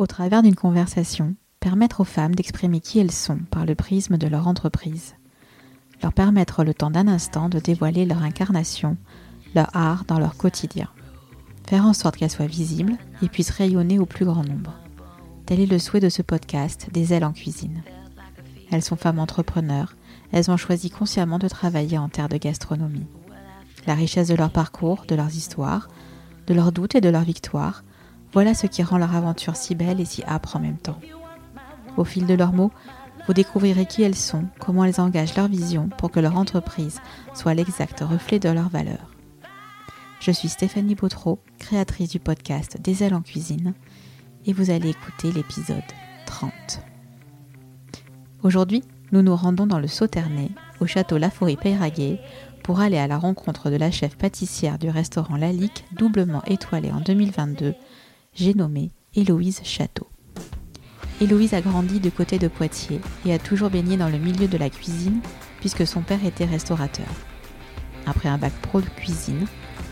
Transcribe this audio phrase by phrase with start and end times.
[0.00, 4.28] Au travers d'une conversation, permettre aux femmes d'exprimer qui elles sont par le prisme de
[4.28, 5.14] leur entreprise.
[6.02, 8.96] Leur permettre le temps d'un instant de dévoiler leur incarnation,
[9.54, 10.88] leur art dans leur quotidien.
[11.68, 14.72] Faire en sorte qu'elles soient visibles et puissent rayonner au plus grand nombre.
[15.44, 17.82] Tel est le souhait de ce podcast Des ailes en cuisine.
[18.70, 19.96] Elles sont femmes entrepreneurs,
[20.32, 23.06] elles ont choisi consciemment de travailler en terre de gastronomie.
[23.86, 25.88] La richesse de leur parcours, de leurs histoires,
[26.46, 27.84] de leurs doutes et de leurs victoires,
[28.32, 31.00] voilà ce qui rend leur aventure si belle et si âpre en même temps.
[31.96, 32.70] Au fil de leurs mots,
[33.26, 37.00] vous découvrirez qui elles sont, comment elles engagent leur vision pour que leur entreprise
[37.34, 39.14] soit l'exact reflet de leurs valeurs.
[40.20, 43.74] Je suis Stéphanie Bautreau, créatrice du podcast Des ailes en cuisine,
[44.46, 45.82] et vous allez écouter l'épisode
[46.26, 46.52] 30.
[48.42, 52.20] Aujourd'hui, nous nous rendons dans le Sauternay, au château Laforie-Peyraguet,
[52.62, 57.00] pour aller à la rencontre de la chef pâtissière du restaurant Lalique, doublement étoilée en
[57.00, 57.74] 2022,
[58.34, 60.08] j'ai nommé Héloïse Château.
[61.20, 64.56] Héloïse a grandi du côté de Poitiers et a toujours baigné dans le milieu de
[64.56, 65.20] la cuisine
[65.60, 67.06] puisque son père était restaurateur.
[68.06, 69.46] Après un bac pro de cuisine,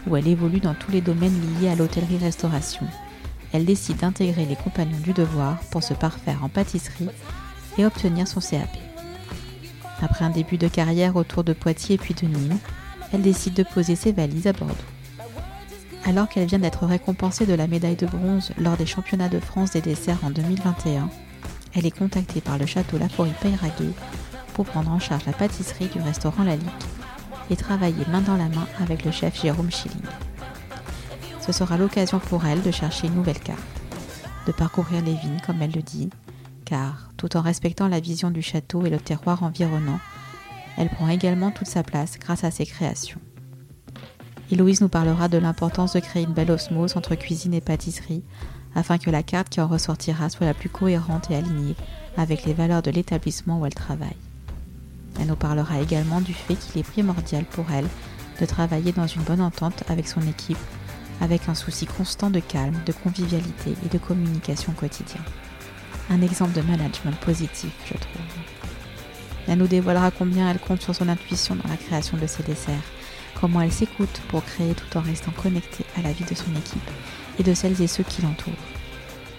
[0.06, 2.86] où elle évolue dans tous les domaines liés à l'hôtellerie-restauration,
[3.52, 7.10] elle décide d'intégrer les compagnons du devoir pour se parfaire en pâtisserie
[7.76, 8.70] et obtenir son CAP.
[10.00, 12.58] Après un début de carrière autour de Poitiers puis de Nîmes,
[13.12, 14.74] elle décide de poser ses valises à Bordeaux.
[16.04, 19.72] Alors qu'elle vient d'être récompensée de la médaille de bronze lors des championnats de France
[19.72, 21.10] des desserts en 2021,
[21.74, 23.92] elle est contactée par le château Laforie Peyraguet
[24.54, 26.86] pour prendre en charge la pâtisserie du restaurant La Lique
[27.50, 30.00] et travailler main dans la main avec le chef Jérôme Schilling.
[31.40, 33.60] Ce sera l'occasion pour elle de chercher une nouvelle carte,
[34.46, 36.10] de parcourir les vignes comme elle le dit,
[36.64, 40.00] car tout en respectant la vision du château et le terroir environnant,
[40.76, 43.20] elle prend également toute sa place grâce à ses créations.
[44.50, 48.22] Héloïse nous parlera de l'importance de créer une belle osmose entre cuisine et pâtisserie
[48.74, 51.76] afin que la carte qui en ressortira soit la plus cohérente et alignée
[52.16, 54.16] avec les valeurs de l'établissement où elle travaille.
[55.20, 57.88] Elle nous parlera également du fait qu'il est primordial pour elle
[58.40, 60.58] de travailler dans une bonne entente avec son équipe,
[61.20, 65.20] avec un souci constant de calme, de convivialité et de communication quotidien.
[66.10, 68.22] Un exemple de management positif, je trouve.
[69.48, 72.74] Elle nous dévoilera combien elle compte sur son intuition dans la création de ses desserts,
[73.40, 76.90] comment elle s'écoute pour créer tout en restant connectée à la vie de son équipe
[77.38, 78.52] et de celles et ceux qui l'entourent.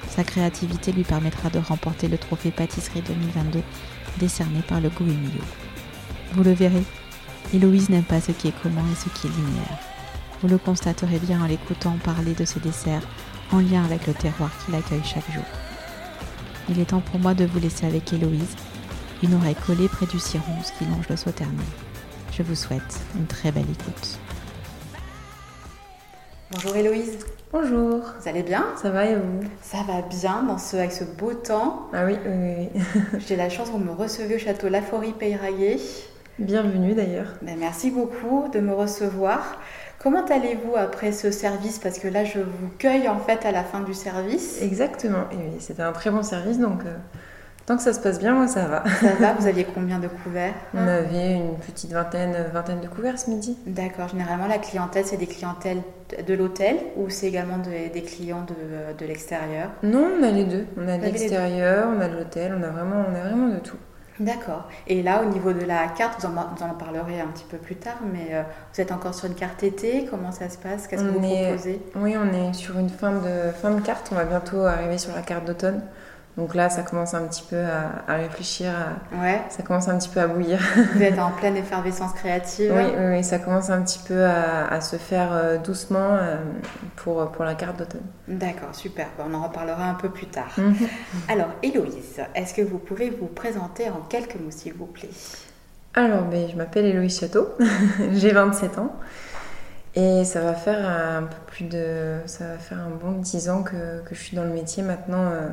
[0.10, 3.62] Sa créativité lui permettra de remporter le trophée pâtisserie 2022
[4.18, 5.42] décerné par le Goemio.
[6.34, 6.84] Vous le verrez,
[7.54, 9.80] Héloïse n'aime pas ce qui est commun et ce qui est linéaire.
[10.42, 13.08] Vous le constaterez bien en l'écoutant parler de ses desserts
[13.52, 15.44] en lien avec le terroir qui l'accueille chaque jour.
[16.70, 18.56] Il est temps pour moi de vous laisser avec Héloïse,
[19.24, 21.66] une oreille collée près du cirronce qui longe le sauternay.
[22.32, 24.20] Je vous souhaite une très belle écoute.
[26.52, 27.18] Bonjour Héloïse.
[27.52, 28.02] Bonjour.
[28.20, 28.66] Vous allez bien?
[28.82, 29.42] Ça va et vous?
[29.62, 31.88] Ça va bien dans ce, avec ce beau temps.
[31.94, 32.82] Ah oui, oui, oui.
[33.28, 35.80] J'ai la chance, vous me recevez au château Laforie Peyraguet.
[36.38, 37.34] Bienvenue d'ailleurs.
[37.42, 39.60] Ben, merci beaucoup de me recevoir.
[40.00, 41.80] Comment allez-vous après ce service?
[41.80, 44.62] Parce que là, je vous cueille en fait à la fin du service.
[44.62, 45.26] Exactement.
[45.34, 46.96] Et oui, c'était un très bon service, donc euh,
[47.70, 48.84] tant que ça se passe bien, moi ça va.
[49.00, 50.54] Ça va Vous aviez combien de couverts?
[50.74, 53.58] On avait une petite vingtaine, vingtaine de couverts ce midi.
[53.68, 54.10] D'accord.
[54.10, 55.82] Généralement, la clientèle, c'est des clientèles
[56.28, 59.70] de l'hôtel ou c'est également de- des clients de, de l'extérieur?
[59.84, 60.66] Non, on a les deux.
[60.78, 63.60] On a de l'extérieur, on a de l'hôtel, on a vraiment, on a vraiment de
[63.60, 63.78] tout.
[64.20, 64.68] D'accord.
[64.88, 67.58] Et là, au niveau de la carte, vous en, vous en parlerez un petit peu
[67.58, 68.42] plus tard, mais euh,
[68.74, 70.08] vous êtes encore sur une carte été?
[70.10, 70.88] Comment ça se passe?
[70.88, 71.82] Qu'est-ce que On vous est- proposez?
[71.96, 74.10] Oui, on est sur une fin de, fin de carte.
[74.12, 75.82] On va bientôt arriver sur la carte d'automne.
[76.40, 79.42] Donc là, ça commence un petit peu à, à réfléchir, à- Ouais.
[79.50, 80.60] ça commence un petit peu à bouillir.
[80.96, 82.72] Vous êtes en pleine effervescence créative.
[82.74, 86.38] Oui, oui, oui, ça commence un petit peu à, à se faire euh, doucement euh,
[86.96, 88.06] pour, pour la carte d'automne.
[88.30, 89.08] D'accord, super.
[89.20, 90.52] On en reparlera un peu plus tard.
[90.58, 90.76] Mhm.
[91.28, 95.10] Alors, Héloïse, est-ce que vous pouvez vous présenter en quelques mots, s'il vous plaît?
[95.94, 97.50] Alors, ben, je m'appelle Héloïse Château,
[98.14, 98.96] j'ai 27 ans.
[99.96, 102.20] Et ça va faire un peu plus de.
[102.28, 105.24] Ça va faire un bon 10 ans que, que je suis dans le métier maintenant,
[105.32, 105.50] euh,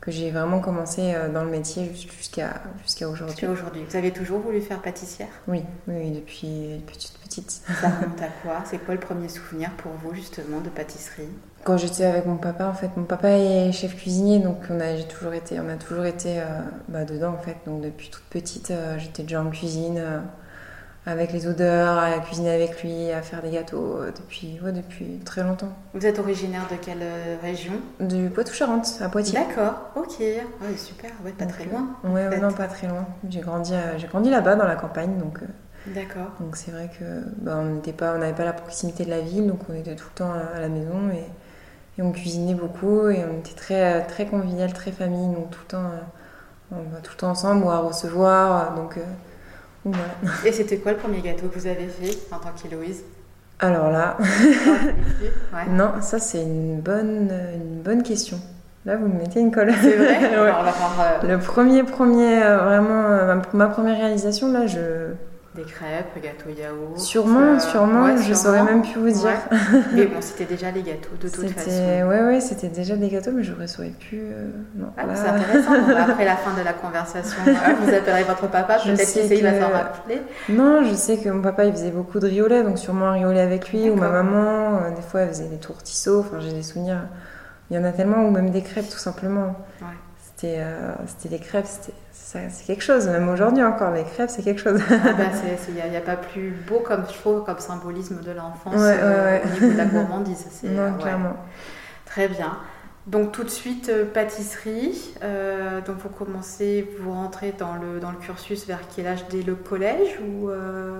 [0.00, 3.34] que j'ai vraiment commencé euh, dans le métier jus- jusqu'à jusqu'à aujourd'hui.
[3.34, 3.84] Jusqu'à aujourd'hui.
[3.88, 5.28] Vous avez toujours voulu faire pâtissière?
[5.48, 7.50] Oui, oui, oui, depuis petite petite.
[7.50, 8.62] Ça remonte à quoi?
[8.64, 11.28] C'est quoi le premier souvenir pour vous, justement, de pâtisserie?
[11.64, 14.96] Quand j'étais avec mon papa, en fait, mon papa est chef cuisinier, donc on a,
[14.96, 16.44] j'ai toujours été, on a toujours été euh,
[16.88, 17.56] bah, dedans, en fait.
[17.66, 20.20] Donc depuis toute petite, euh, j'étais déjà en cuisine, euh,
[21.08, 25.18] avec les odeurs, à cuisiner avec lui, à faire des gâteaux, euh, depuis, ouais, depuis
[25.24, 25.72] très longtemps.
[25.94, 27.72] Vous êtes originaire de quelle euh, région?
[28.00, 29.38] Du Poitou-Charentes, à Poitiers.
[29.38, 30.18] D'accord, ok.
[30.20, 31.88] Ouais, super, ouais, pas Donc, très loin.
[32.04, 32.40] Ouais, fait.
[32.40, 33.06] non, pas très loin.
[33.28, 35.46] J'ai grandi, j'ai grandi là-bas, dans la campagne, donc, euh,
[35.86, 36.32] D'accord.
[36.40, 37.04] donc c'est vrai que
[37.38, 39.96] bah, on n'était pas, on n'avait pas la proximité de la ville, donc on était
[39.96, 41.24] tout le temps à, à la maison et,
[41.98, 45.68] Et on cuisinait beaucoup et on était très, très convivial, très famille, donc tout le
[45.68, 45.90] temps,
[46.70, 48.74] on va tout le temps ensemble ou à recevoir.
[48.76, 48.98] Donc,
[49.92, 50.34] voilà.
[50.44, 53.02] Et c'était quoi le premier gâteau que vous avez fait en tant qu'Héloïse
[53.60, 54.16] Alors là,
[55.70, 58.40] non, ça c'est une bonne, une bonne question.
[58.84, 59.72] Là, vous me mettez une colle.
[59.82, 61.28] C'est vrai ouais.
[61.28, 65.12] Le premier, premier, vraiment, ma première réalisation, là, je,
[65.58, 66.98] des crêpes, gâteaux yaourt.
[66.98, 69.38] Sûrement, euh, sûrement, je saurais même plus vous dire.
[69.92, 71.70] Mais bon, c'était déjà les gâteaux de toute façon.
[71.70, 74.20] Ouais, ouais, c'était déjà des gâteaux, mais je ne saurais plus.
[74.20, 75.72] Euh, non, ah, C'est intéressant.
[75.98, 80.22] après la fin de la conversation, vous appellerez votre papa, peut-être qu'il va s'en rappeler.
[80.48, 83.40] Non, je sais que mon papa il faisait beaucoup de riolet, donc sûrement un riolet
[83.40, 86.62] avec lui, ou ma maman, euh, des fois elle faisait des tourtisseaux, enfin j'ai des
[86.62, 87.02] souvenirs.
[87.70, 89.56] Il y en a tellement, ou même des crêpes tout simplement.
[89.82, 89.88] Ouais.
[90.40, 90.62] C'était
[91.06, 91.66] c'était des crêpes,
[92.30, 94.80] c'est quelque chose, même aujourd'hui encore, les crêpes, c'est quelque chose.
[94.90, 99.38] Il ah bah, n'y a, pas plus beau comme je comme symbolisme de l'enfance euh,
[99.42, 100.46] au niveau de la gourmandise.
[100.64, 101.36] Non, euh, clairement.
[102.04, 102.58] Très bien.
[103.06, 105.14] Donc tout de suite, euh, pâtisserie.
[105.86, 109.24] donc vous commencez, vous rentrez dans le, dans le cursus vers quel âge?
[109.30, 110.50] Dès le collège ou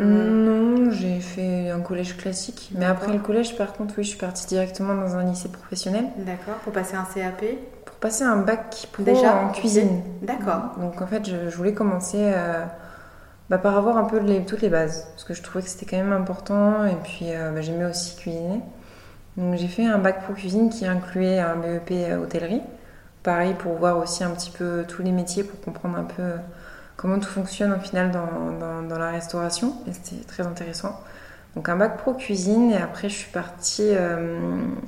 [0.00, 2.70] Non, j'ai fait un collège classique.
[2.74, 6.06] Mais après le collège, par contre, oui, je suis partie directement dans un lycée professionnel.
[6.16, 7.44] D'accord, pour passer un CAP
[8.00, 10.02] passer un bac pro Déjà, en cuisine.
[10.22, 10.76] D'accord.
[10.78, 12.64] Donc en fait, je, voulais commencer euh,
[13.50, 15.86] bah, par avoir un peu les, toutes les bases, parce que je trouvais que c'était
[15.86, 18.60] quand même important, et puis euh, bah, j'aimais aussi cuisiner.
[19.36, 22.62] Donc j'ai fait un bac pro cuisine qui incluait un BEP euh, hôtellerie.
[23.22, 26.22] Pareil pour voir aussi un petit peu tous les métiers, pour comprendre un peu
[26.96, 30.98] comment tout fonctionne au final dans, dans, dans la restauration, et c'était très intéressant.
[31.56, 34.38] Donc un bac pro cuisine et après je suis partie euh,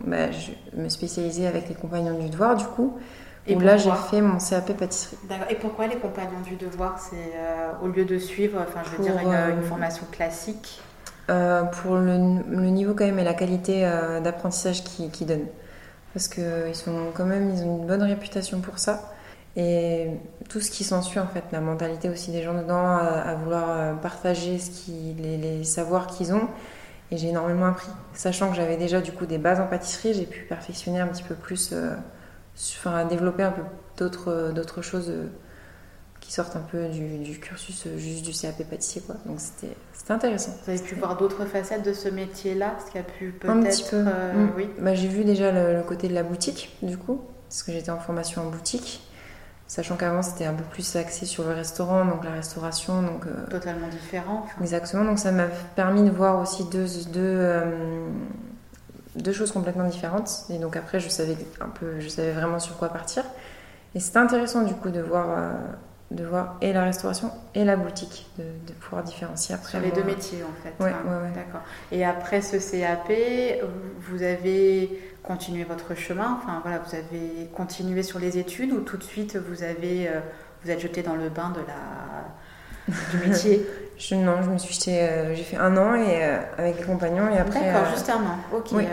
[0.05, 2.99] bah, je me spécialiser avec les compagnons du devoir du coup.
[3.47, 5.17] Et où là j'ai fait mon CAP pâtisserie.
[5.49, 9.03] Et pourquoi les compagnons du devoir C'est euh, au lieu de suivre, enfin je veux
[9.03, 10.81] dire une, euh, formation classique?
[11.27, 13.89] Pour le, niveau quand même et la qualité
[14.21, 15.47] d'apprentissage qu'ils qui donnent.
[16.12, 19.12] Parce qu'ils sont quand même, ils ont une bonne réputation pour ça.
[19.56, 20.08] Et
[20.49, 23.94] tout ce qui s'ensuit, en fait, la mentalité aussi des gens dedans, à, vouloir euh,
[23.94, 26.49] partager ce qui, les, savoirs qu'ils ont.
[27.11, 27.88] Et j'ai énormément appris.
[28.14, 31.25] Sachant que j'avais déjà du coup des bases en pâtisserie, j'ai pu perfectionner un petit
[31.25, 31.94] peu plus, euh,
[32.79, 33.62] enfin développer un peu
[33.97, 35.26] d'autres, d'autres choses euh,
[36.20, 39.02] qui sortent un peu du, cursus juste du CAP pâtissier.
[39.02, 39.17] Quoi.
[39.26, 40.52] Donc c'était, c'était intéressant.
[40.64, 43.56] Vous avez pu voir d'autres facettes de ce métier-là Ce qui a pu peut-être.
[43.56, 44.02] Un petit peu.
[44.05, 44.52] Mm.
[44.56, 44.70] oui.
[44.79, 47.99] Bah, j'ai vu déjà le, côté de la boutique, du coup, parce que j'étais en
[47.99, 49.00] formation en boutique.
[49.71, 53.03] Sachant qu'avant c'était un peu plus axé sur le restaurant, donc la restauration.
[53.03, 54.45] Donc, euh, Totalement différent.
[54.61, 55.47] Exactement, donc ça m'a
[55.77, 58.09] permis de voir aussi deux, deux, euh,
[59.15, 60.47] deux, choses complètement différentes.
[60.51, 63.23] Et donc après je savais, un peu, je savais vraiment sur quoi partir.
[63.95, 65.53] Et c'était intéressant du coup de voir, euh,
[66.11, 69.71] de voir et la restauration et la boutique, de, pouvoir différencier après.
[69.71, 70.83] Sur les deux métiers en fait.
[70.83, 71.31] Ouais, ouais, ouais.
[71.35, 71.61] D'accord.
[71.93, 73.12] Et après ce CAP,
[74.09, 78.97] vous avez continuer votre chemin Enfin voilà, vous avez continué sur les études ou tout
[78.97, 80.21] de suite vous avez euh,
[80.65, 83.67] vous êtes jeté dans le bain de la du métier?
[83.99, 86.85] Je, Non, je me suis jeté, euh, j'ai fait un an et euh, avec les
[86.85, 87.61] compagnons et après.
[87.61, 88.39] D'accord, juste un an.
[88.51, 88.69] Ok.
[88.73, 88.85] Oui,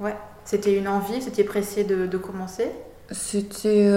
[0.00, 0.16] Ouais.
[0.44, 2.68] C'était une envie, c'était pressé de, de commencer?
[3.10, 3.90] C'était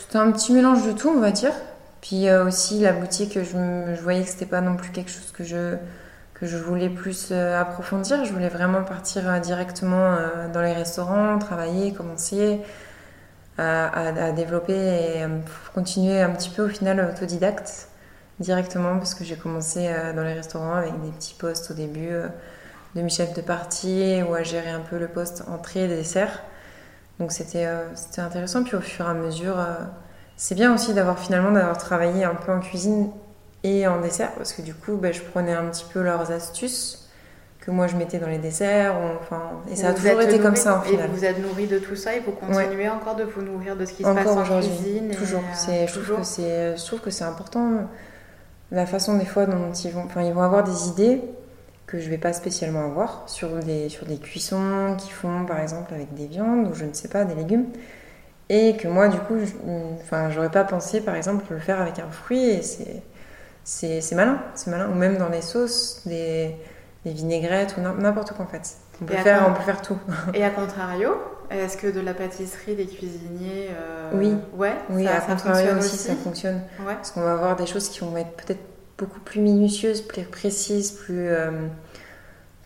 [0.00, 1.52] c'était un petit mélange de tout, on va dire.
[2.00, 5.76] Puis aussi la boutique, je, voyais que c'était pas non plus quelque chose que je
[6.38, 8.24] que je voulais plus euh, approfondir.
[8.24, 12.60] Je voulais vraiment partir euh, directement euh, dans les restaurants, travailler, commencer
[13.58, 15.26] à, développer et
[15.74, 17.88] continuer un petit peu au final autodidacte
[18.38, 22.10] directement parce que j'ai commencé dans les restaurants avec des petits postes au début
[22.94, 26.42] de chef de partie ou à gérer un peu le poste entrée et dessert.
[27.18, 28.62] Donc c'était c'était intéressant.
[28.62, 29.56] Puis au fur et à mesure,
[30.36, 33.10] c'est bien aussi d'avoir finalement d'avoir travaillé un peu en cuisine
[33.64, 34.32] et en dessert.
[34.32, 37.08] Parce que du coup bah, je prenais un petit peu leurs astuces
[37.60, 38.94] que moi je mettais dans les desserts.
[39.20, 41.06] Enfin et ça a toujours été comme ça en final.
[41.06, 43.84] Et vous êtes nourri de tout ça et vous continuez encore de vous nourrir de
[43.86, 45.42] ce qui se passe en cuisine toujours.
[45.54, 47.88] c'est je trouve que c'est je trouve que c'est important
[48.70, 51.22] la façon des fois dont ils vont enfin ils vont avoir des idées
[51.86, 55.94] que je vais pas spécialement avoir sur des sur des cuissons qu'ils font par exemple
[55.94, 57.66] avec des viandes ou je ne sais pas des légumes
[58.48, 59.36] et que moi du coup
[60.00, 63.02] enfin j'aurais pas pensé par exemple le faire avec un fruit et c'est
[63.66, 64.88] c'est malin, c'est malin.
[64.88, 66.54] Ou même dans les sauces, des,
[67.04, 68.76] vinaigrettes ou n'importe quoi en fait.
[69.02, 69.98] On peut, faire, on peut faire tout.
[70.34, 71.10] Et à contrario,
[71.50, 73.68] est-ce que de la pâtisserie, des cuisiniers.
[73.70, 74.34] Euh, oui.
[74.56, 76.62] Ouais, oui, ça, à contrario aussi, ça fonctionne.
[76.84, 78.62] Parce qu'on va avoir des choses qui vont être peut-être
[78.98, 81.28] beaucoup plus minutieuses, plus précises, plus.
[81.28, 81.68] Euh,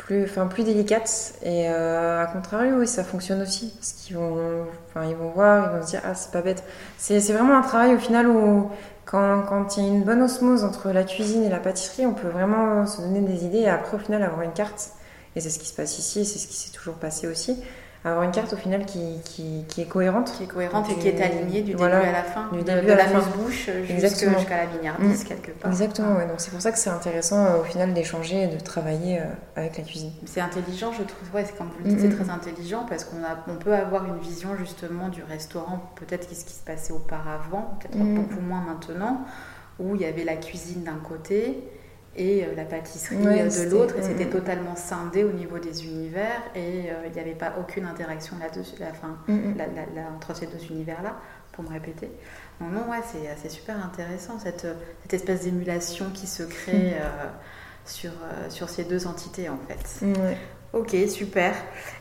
[0.01, 1.35] plus, enfin, plus délicates.
[1.43, 3.73] Et euh, à contrario, oui, ça fonctionne aussi.
[3.79, 6.65] Parce qu'ils vont, enfin, ils vont voir, ils vont se dire, ah, c'est pas bête.
[6.99, 8.71] C'est vraiment un travail au final où
[9.05, 12.29] quand, il y a une bonne osmose entre la cuisine et la pâtisserie, on peut
[12.29, 14.91] vraiment se donner des idées et après, au final, avoir une carte.
[15.37, 17.63] Et c'est ce qui se passe ici, c'est ce qui s'est toujours passé aussi.
[18.05, 20.33] Avoir une carte au final qui, qui, qui est cohérente.
[20.37, 22.49] Qui est cohérente et qui est alignée du voilà, début à la fin.
[22.53, 25.27] du de, début de à la la bouche jusqu'à la milliardise Mm.
[25.29, 25.71] quelque part.
[25.71, 26.27] Exactement, ouais.
[26.27, 29.25] donc c'est pour ça que c'est intéressant euh, au final d'échanger et de travailler euh,
[29.57, 30.13] avec la cuisine.
[30.25, 31.35] C'est intelligent, je trouve.
[31.35, 33.17] Ouais, comme vous le dites, c'est très intelligent parce qu'on
[33.49, 37.97] on peut avoir une vision justement du restaurant, peut-être qu'est-ce qui se passait auparavant, peut-être
[37.97, 38.15] Mm.
[38.15, 39.21] beaucoup moins maintenant,
[39.79, 41.63] où il y avait la cuisine d'un côté
[42.17, 44.31] et euh, la pâtisserie euh, de l'autre, et mm, c'était mm.
[44.31, 48.77] totalement scindé au niveau des univers, et euh, il n'y avait pas aucune interaction là-dessus,
[48.77, 51.17] fin, Mm, la- la- la- entre ces deux univers-là,
[51.53, 52.11] pour me répéter.
[52.61, 53.01] Donc non, ouais,
[53.41, 54.67] c'est super intéressant, cette,
[55.03, 57.27] cette espèce d'émulation qui se crée euh,
[57.85, 60.05] sur, euh, sur ces deux entités, en fait.
[60.07, 60.37] Ouais.
[60.73, 61.53] Ok, super.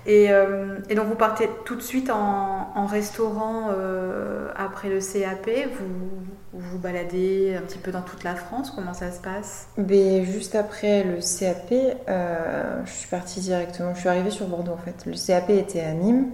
[0.05, 4.99] Et, euh, et donc vous partez tout de suite en, en restaurant euh, après le
[4.99, 5.49] CAP,
[5.79, 6.21] vous,
[6.53, 9.67] vous vous baladez un petit peu dans toute la France, comment ça se passe?
[9.77, 11.71] Mais juste après le CAP,
[12.07, 15.05] euh, je suis partie directement, je suis arrivée sur Bordeaux en fait.
[15.05, 16.31] Le CAP était à Nîmes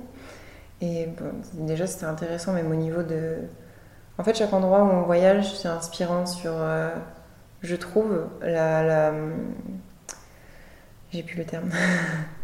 [0.82, 1.08] et
[1.54, 3.38] déjà c'était intéressant même au niveau de...
[4.18, 6.90] En fait chaque endroit où on voyage c'est inspirant sur, euh,
[7.62, 9.12] je trouve, la...
[11.12, 11.70] J'ai plus le terme.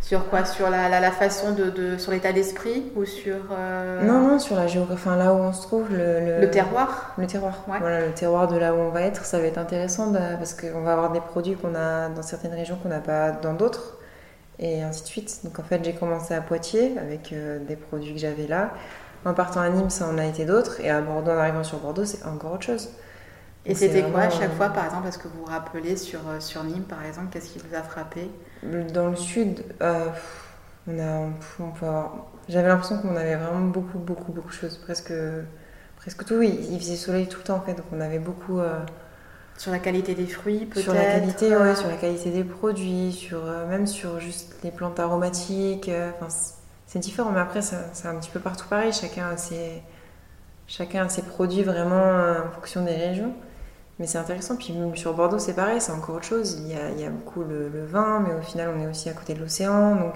[0.00, 0.44] Sur quoi?
[0.44, 4.38] Sur la, la, la façon de, de- sur l'état d'esprit ou sur euh, Non, non,
[4.38, 6.40] sur la géographie, enfin là où on se trouve, le...
[6.40, 7.14] le terroir?
[7.18, 7.64] Le terroir.
[7.68, 7.78] Ouais.
[7.78, 10.54] Voilà, le terroir de là où on va être, ça va être intéressant bah, parce
[10.54, 13.98] qu'on va avoir des produits qu'on a dans certaines régions qu'on n'a pas dans d'autres
[14.58, 15.40] et ainsi de suite.
[15.44, 18.70] Donc en fait, j'ai commencé à Poitiers avec euh, des produits que j'avais là.
[19.24, 21.78] En partant à Nîmes, ça en a été d'autres et à Bordeaux, en arrivant sur
[21.78, 22.88] Bordeaux, c'est encore autre chose.
[23.66, 26.20] Et c'était quoi à chaque euh, fois, par exemple, est-ce que vous vous rappelez sur,
[26.38, 28.30] sur Nîmes, par exemple, qu'est-ce qui vous a frappé?
[28.62, 30.06] Dans le sud, euh,
[30.88, 31.28] on a,
[31.60, 35.12] on peut avoir- j'avais l'impression qu'on avait vraiment beaucoup, beaucoup, beaucoup de choses, presque,
[35.96, 36.42] presque tout.
[36.42, 38.58] Il, il faisait soleil tout le temps en fait, donc on avait beaucoup.
[38.60, 38.80] euh,
[39.56, 42.44] Sur la qualité des fruits, peut-être Sur la qualité, euh, ouais, sur la qualité des
[42.44, 45.88] produits, sur euh, même sur juste les plantes aromatiques.
[45.88, 46.54] euh, Enfin, c'est-
[47.00, 48.92] différent, mais après, c'est un petit peu partout pareil.
[48.92, 49.82] Chacun a ses,
[50.66, 53.34] chacun a ses produits vraiment euh, en fonction des régions.
[53.98, 54.56] Mais c'est intéressant.
[54.56, 56.58] Puis même sur Bordeaux, c'est pareil, c'est encore autre chose.
[56.60, 58.86] Il y a, il y a beaucoup le, le vin, mais au final, on est
[58.86, 59.96] aussi à côté de l'océan.
[59.96, 60.14] Donc,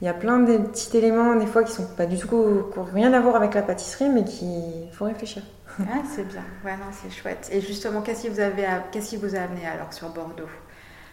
[0.00, 2.78] il y a plein de petits éléments, des fois, qui sont pas du tout, qui
[2.78, 5.42] n'ont rien à voir avec la pâtisserie, mais qui faut réfléchir.
[5.80, 7.48] Ah, c'est bien, ouais, non, c'est chouette.
[7.50, 10.48] Et justement, qu'est-ce qui vous, avez, qu'est-ce qui vous a amené alors sur Bordeaux?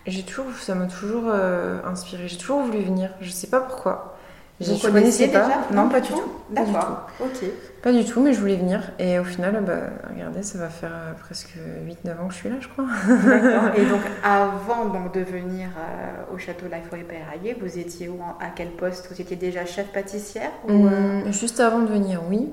[0.05, 2.27] J'ai toujours, ça m'a toujours euh, inspiré.
[2.27, 3.11] J'ai toujours voulu venir.
[3.21, 4.17] Je sais pas pourquoi.
[4.61, 5.47] Je connaissiez connaissais pas.
[5.47, 6.21] déjà Non, pas du tout.
[6.49, 7.45] D'accord, ok.
[7.81, 8.91] Pas du tout, mais je voulais venir.
[8.99, 9.73] Et au final, bah,
[10.13, 11.55] regardez, ça va faire euh, presque
[12.05, 12.85] 8-9 ans que je suis là, je crois.
[13.07, 13.71] D'accord.
[13.75, 18.19] Et donc, avant donc, de venir euh, au château La Forêt Péraillé, vous étiez où
[18.39, 19.07] À quel poste?
[19.11, 22.49] Vous étiez déjà chef pâtissière ou, euh, Hum, Juste avant de venir, oui.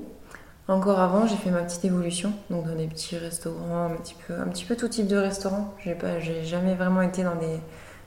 [0.67, 4.33] Encore avant, j'ai fait ma petite évolution, donc dans des petits restaurants, un petit peu,
[4.35, 5.73] un petit peu tout type de restaurant.
[5.83, 7.59] J'ai pas, j'ai jamais vraiment été dans des,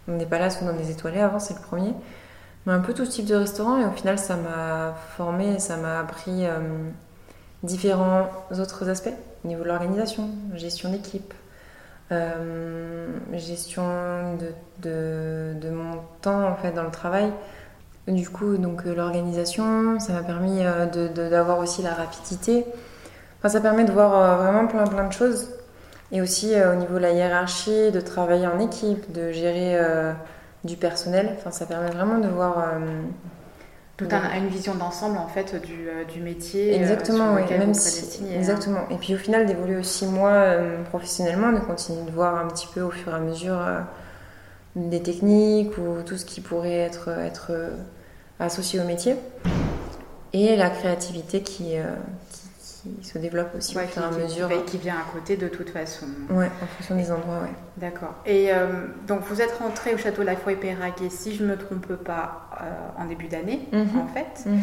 [0.06, 1.92] dans des palaces ou dans des étoilés avant, c'est le premier.
[2.66, 6.46] Un peu tout type de restaurant et au final, ça m'a formé, ça m'a appris
[6.46, 6.60] euh,
[7.64, 9.12] différents autres aspects
[9.44, 11.34] au niveau de l'organisation, gestion d'équipe,
[12.12, 17.32] euh, gestion de, de, mon temps en fait dans le travail.
[18.06, 20.60] Du coup, donc euh, l'organisation, ça m'a permis
[21.14, 22.64] d'avoir aussi la rapidité.
[23.38, 25.48] Enfin, ça permet de voir vraiment plein plein de choses.
[26.12, 29.76] Et aussi au niveau de la hiérarchie, de travailler en équipe, de gérer
[30.64, 31.30] du personnel.
[31.38, 32.58] Enfin, ça permet vraiment de voir.
[32.58, 33.02] euh,
[33.98, 37.42] tout un- une vision d'ensemble en fait du, euh, du métier euh, Exactement, oui.
[37.50, 38.26] Même si, hein.
[38.36, 38.80] exactement.
[38.90, 42.66] Et puis au final, d'évoluer aussi moi euh, professionnellement, de continuer de voir un petit
[42.74, 43.80] peu au fur et à mesure euh,
[44.76, 47.70] des techniques ou tout ce qui pourrait être, être euh,
[48.40, 49.14] associé au métier.
[50.32, 51.82] Et la créativité qui, euh,
[52.30, 52.41] qui,
[52.82, 54.48] qui se développe aussi Ouais, au fur et à mesure.
[54.48, 56.06] qui- qui vient à côté de toute façon.
[56.30, 57.52] Ouais, en fonction des endroits, ouais.
[57.76, 58.14] D'accord.
[58.26, 58.66] Et euh,
[59.06, 62.50] donc vous êtes rentré au château La Forêt Péraguet, si je ne me trompe pas,
[62.60, 62.64] euh,
[63.02, 63.98] en début d'année, Mhm.
[64.00, 64.48] en fait.
[64.48, 64.60] Mhm.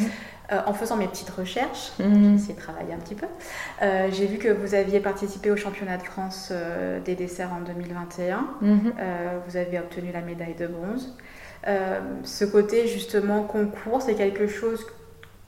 [0.52, 2.24] Euh, en faisant mes petites recherches, Mhm.
[2.24, 3.28] j'ai essayé de travailler un petit peu,
[4.12, 6.52] j'ai vu que vous aviez participé au championnat de France
[7.06, 8.48] des desserts en 2021.
[8.62, 8.94] Mhm.
[9.00, 11.16] Euh, vous avez obtenu la médaille de bronze.
[12.24, 14.86] Ce côté justement concours, c'est quelque chose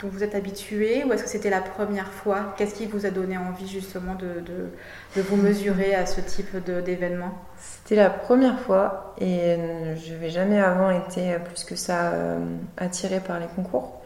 [0.07, 2.53] vous êtes habitué ou est-ce que c'était la première fois?
[2.57, 7.31] Qu'est-ce qui vous a donné envie justement de, de, vous mesurer à ce type d'événement?
[7.57, 9.57] C'était la première fois et
[9.95, 12.39] je n'avais jamais avant été plus que ça euh,
[12.77, 14.01] attirée par les concours.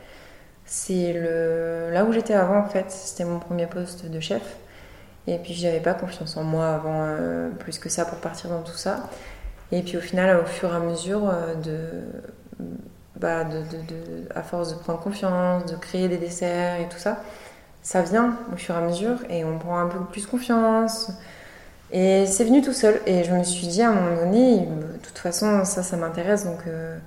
[0.65, 1.91] C'est le...
[1.93, 4.57] là où j'étais avant en fait, c'était mon premier poste de chef.
[5.27, 8.61] Et puis j'avais pas confiance en moi avant euh, plus que ça pour partir dans
[8.61, 9.09] tout ça.
[9.71, 12.65] Et puis au final, au fur et à mesure euh, de,
[13.19, 17.23] bah, de, de- à force de prendre confiance, de créer des desserts et tout ça,
[17.83, 21.11] ça vient au fur et à mesure et on prend un peu plus confiance.
[21.91, 23.01] Et c'est venu tout seul.
[23.05, 26.45] Et je me suis dit à un moment donné, de toute façon, ça, ça m'intéresse.
[26.45, 26.97] Donc, euh,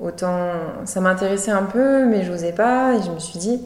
[0.00, 0.52] autant
[0.86, 2.94] ça m'intéressait un peu, mais je n'osais pas.
[2.96, 3.60] Et je me suis dit,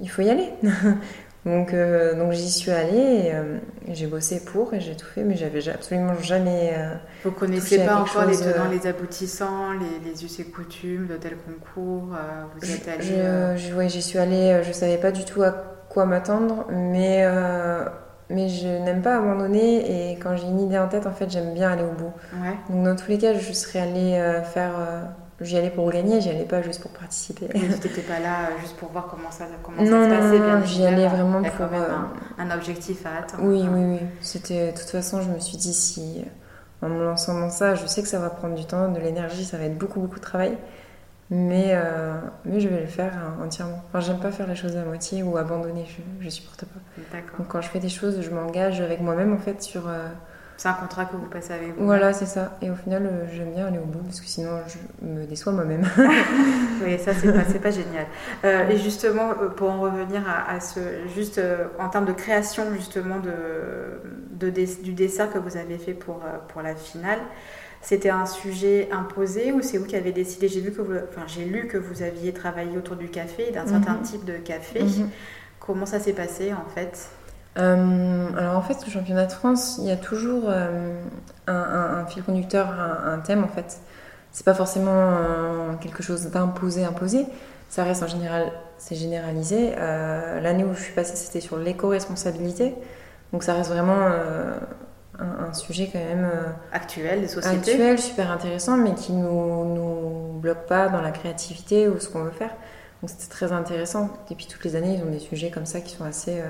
[0.00, 0.50] il faut y aller.
[1.46, 3.32] donc, euh, donc j'y suis allée
[3.86, 6.74] et j'ai bossé pour et j'ai tout fait, mais j'avais absolument jamais.
[7.24, 11.36] Vous connaissez pas encore les tenants, les aboutissants, les, les us et coutumes de tel
[11.36, 12.16] concours
[12.60, 15.52] Vous êtes allée J'y suis allée, je savais pas du tout à
[15.88, 17.24] quoi m'attendre, mais
[18.30, 21.52] mais je n'aime pas abandonner et quand j'ai une idée en tête, en fait, j'aime
[21.54, 22.12] bien aller au bout.
[22.70, 24.72] Donc dans tous les cas, je serais allée euh, faire.
[25.40, 27.48] Euh, j'y allais pour gagner, j'y allais pas juste pour participer.
[27.48, 30.38] tu n'étais pas là euh, juste pour voir comment ça, comment non, ça se passait
[30.38, 31.66] Non, j'y allais vraiment pour.
[32.38, 33.44] Un, objectif à atteindre.
[33.44, 34.06] Oui, oui, oui.
[34.20, 36.24] C'était, de toute façon, je me suis dit, si
[36.82, 39.44] en me lançant dans ça, je sais que ça va prendre du temps, de l'énergie,
[39.44, 40.56] ça va être beaucoup, beaucoup de travail.
[41.30, 42.14] Mais, euh,
[42.44, 43.12] mais je vais le faire
[43.42, 43.82] entièrement.
[43.88, 47.18] Enfin, j'aime pas faire les choses à moitié ou abandonner, je, je supporte pas.
[47.38, 49.88] Donc quand je fais des choses, je m'engage avec moi-même en fait sur.
[49.88, 50.08] Euh,
[50.56, 51.84] c'est un contrat que vous passez avec vous.
[51.84, 52.56] Voilà, c'est ça.
[52.62, 55.52] Et au final, euh, j'aime bien aller au bout parce que sinon, je me déçois
[55.52, 55.82] moi-même.
[56.84, 58.06] oui, ça, c'est pas, pas génial.
[58.70, 60.80] et justement, pour en revenir à, ce.
[61.14, 61.40] Juste
[61.78, 66.62] en termes de création, justement, de, de, du dessert que vous avez fait pour, pour
[66.62, 67.18] la finale,
[67.84, 70.48] c'était un sujet imposé ou c'est vous qui avez décidé?
[70.48, 73.66] J'ai vu que vous, enfin, j'ai lu que vous aviez travaillé autour du café, d'un
[73.66, 74.02] certain mhm.
[74.02, 74.82] type de café.
[74.82, 75.10] Mhm.
[75.60, 77.10] Comment ça s'est passé en fait?
[77.56, 81.00] Euh, alors en fait, au championnat de France, il y a toujours euh,
[81.46, 83.78] un, fil conducteur, un, thème en fait.
[84.32, 87.26] C'est pas forcément euh, quelque chose d'imposé, imposé.
[87.68, 89.74] Ça reste en général, c'est généralisé.
[89.76, 92.74] L'année où je suis passée, c'était sur l'éco-responsabilité.
[93.32, 94.08] Donc ça reste vraiment
[95.18, 96.28] un, sujet quand même
[96.72, 97.56] actuel des sociétés.
[97.56, 102.22] Actuel, super intéressant, mais qui nous, nous bloque pas dans la créativité ou ce qu'on
[102.22, 102.50] veut faire.
[103.00, 104.10] Donc c'était très intéressant.
[104.30, 106.42] Et puis toutes les années, ils ont des sujets comme ça qui sont assez,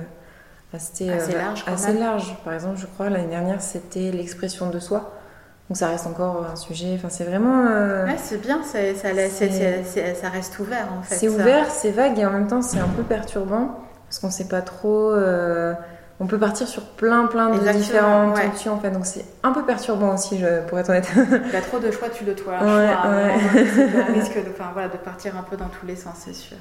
[0.75, 1.65] euh, assez, assez, euh, larges.
[1.67, 2.37] Assez large.
[2.45, 5.13] Par exemple, je crois l'année dernière, c'était l'expression de soi.
[5.69, 6.93] Donc ça reste encore un sujet.
[6.95, 7.63] Enfin, c'est vraiment.
[8.05, 8.63] Ouais, c'est bien.
[8.65, 9.09] Ça, ça,
[10.15, 11.15] ça, reste ouvert en fait.
[11.15, 14.49] C'est ouvert, c'est vague et en même temps c'est un peu perturbant parce qu'on sait
[14.49, 15.15] pas trop
[16.21, 18.69] on peut partir sur plein plein de différentes ouais.
[18.69, 21.61] en fait donc c'est un peu perturbant aussi je, pour être honnête il y a
[21.61, 23.35] trop de choix tu le toi ouais,
[24.13, 26.57] risque de, voilà, de partir un peu dans tous les sens c'est sûr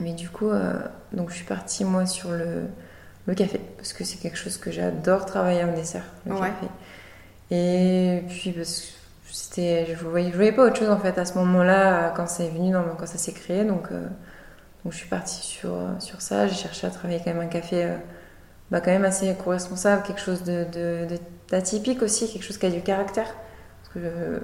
[0.00, 0.74] mais du coup euh,
[1.12, 2.62] donc je suis partie moi sur le,
[3.28, 6.66] le café parce que c'est quelque chose que j'adore travailler en dessert le café.
[7.52, 11.24] Et puis parce que c'était je voyais je voyais pas autre chose en fait à
[11.24, 14.06] ce moment là quand c'est venu dans, quand ça s'est créé donc euh,
[14.84, 16.48] donc je suis partie sur sur ça.
[16.48, 17.96] J'ai cherché à travailler quand même un café euh,
[18.70, 22.82] bah, quand même assez co-responsable, quelque chose d'atypique de, aussi, quelque chose qui a du
[22.82, 23.34] caractère.
[23.82, 24.40] Parce que euh,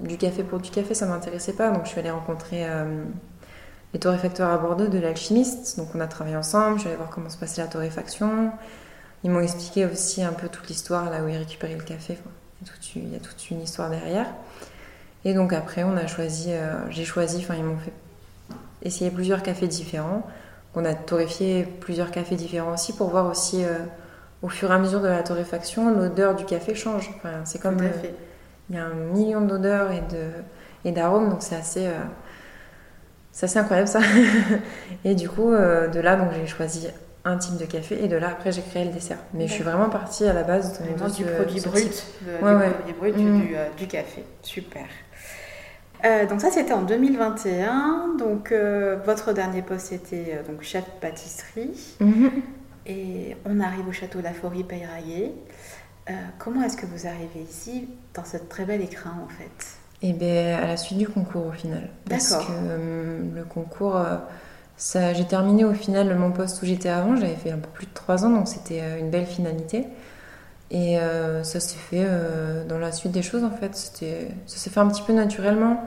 [0.00, 3.04] du café pour du café, ça m'intéressait pas, donc je suis allée rencontrer euh,
[3.96, 5.78] les torréfacteurs à Bordeaux de l'alchimiste.
[5.78, 8.50] Donc on a travaillé ensemble, je suis allée voir comment se passait la torréfaction.
[9.24, 12.18] Ils m'ont expliqué aussi un peu toute l'histoire, là où ils récupéraient le café.
[12.94, 14.26] il, y a toute une histoire derrière.
[15.24, 17.92] Et donc après, on a choisi, euh, j'ai choisi, enfin ils m'ont fait
[18.82, 20.26] essayer plusieurs cafés différents.
[20.74, 23.78] On a torréfié plusieurs cafés différents aussi pour voir aussi euh,
[24.42, 27.10] au fur et à mesure de la torréfaction, l'odeur du café change.
[27.44, 28.10] c'est comme euh,
[28.68, 30.32] il y a un million d'odeurs et de
[30.86, 31.98] et d'arômes, donc c'est assez euh,
[33.36, 34.00] c'est assez incroyable ça.
[35.04, 36.88] et du coup, de là, donc j'ai choisi
[37.26, 39.18] un type de café et de là après j'ai créé le dessert.
[39.34, 42.06] Mais je suis vraiment partie à la base de, du produit brut,
[42.86, 43.42] du, brut mm.
[43.76, 44.24] du, café.
[44.42, 44.86] Super.
[46.04, 48.14] Euh, donc ça c'était en 2021.
[48.16, 51.96] Donc euh, votre dernier poste était euh, donc chef pâtisserie.
[52.00, 52.30] Mhm.
[52.86, 55.32] Et on arrive au château Laforie Peyraillé.
[56.38, 59.78] comment est-ce que vous arrivez ici dans cette très belle écrin en fait?
[60.02, 61.88] Eh bien à la suite du concours au final.
[62.08, 62.52] Parce que
[63.34, 63.98] le concours,
[64.76, 67.16] ça, j'ai terminé au final mon poste où j'étais avant.
[67.16, 69.86] J'avais fait un peu plus de trois ans donc c'était une belle finalité.
[70.70, 73.76] Et euh, ça s'est fait euh, dans la suite des choses en fait.
[73.76, 73.90] Ça
[74.46, 75.84] s'est fait un petit peu naturellement.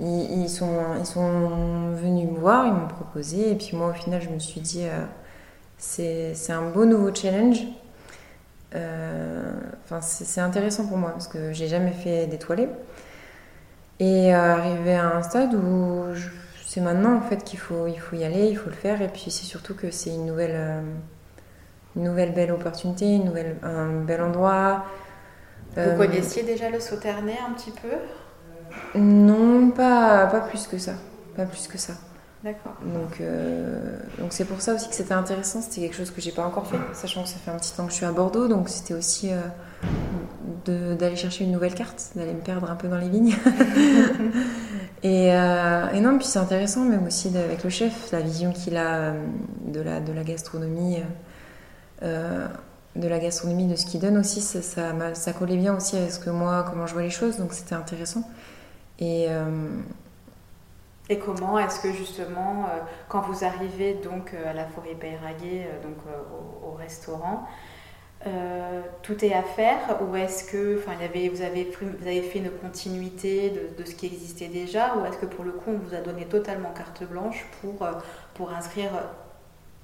[0.00, 3.50] Ils, sont, ils sont venus me voir, ils m'ont proposé.
[3.50, 5.04] Et puis moi au final je me suis dit euh,
[5.78, 7.62] c'est un beau nouveau challenge.
[8.74, 12.68] Enfin, c'est intéressant pour moi parce que j'ai jamais fait d'étoilé.
[14.00, 16.04] Et arrivé à un stade où
[16.64, 19.02] c'est maintenant en fait qu'il faut, il faut y aller, il faut le faire.
[19.02, 20.82] Et puis c'est surtout que c'est une nouvelle
[21.98, 24.84] une nouvelle belle opportunité, une nouvelle, un bel endroit.
[25.74, 28.98] Vous euh, connaissiez déjà le Sauternay un petit peu?
[28.98, 30.92] Non, pas, pas plus que ça.
[31.36, 31.94] Pas plus que ça.
[32.48, 32.76] D'accord.
[32.82, 35.60] Donc, euh, donc c'est pour ça aussi que c'était intéressant.
[35.60, 37.84] C'était quelque chose que j'ai pas encore fait, sachant que ça fait un petit temps
[37.84, 42.32] que je suis à Bordeaux, donc c'était aussi euh, d'aller chercher une nouvelle carte, d'aller
[42.32, 43.36] me perdre un peu dans les vignes.
[45.02, 49.12] et, et, non, puis c'est intéressant, même aussi avec le chef, la vision qu'il a
[49.66, 51.02] de la, de la gastronomie.
[52.02, 52.46] Euh,
[52.96, 56.18] de la gastronomie, de ce qu'il donne aussi, ça, ça, collait bien aussi avec ce
[56.18, 58.28] que moi, comment je vois les choses, donc c'était intéressant.
[58.98, 59.68] Et, euh,
[61.08, 62.66] Et comment est-ce que justement,
[63.08, 65.96] quand vous arrivez donc à la forêt Bayraguet, donc
[66.62, 67.46] au, restaurant,
[69.02, 72.50] tout est à faire ou est-ce que, y avait, vous avez, vous avez fait une
[72.50, 76.00] continuité de, ce qui existait déjà ou est-ce que pour le coup on vous a
[76.00, 77.88] donné totalement carte blanche pour,
[78.34, 78.90] pour inscrire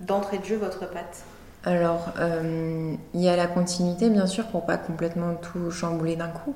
[0.00, 1.24] d'entrée de jeu votre pâte?
[1.66, 6.28] Alors, euh, il y a la continuité, bien sûr, pour pas complètement tout chambouler d'un
[6.28, 6.54] coup.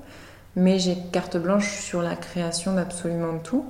[0.54, 3.64] Mais j'ai carte blanche sur la création d'absolument tout.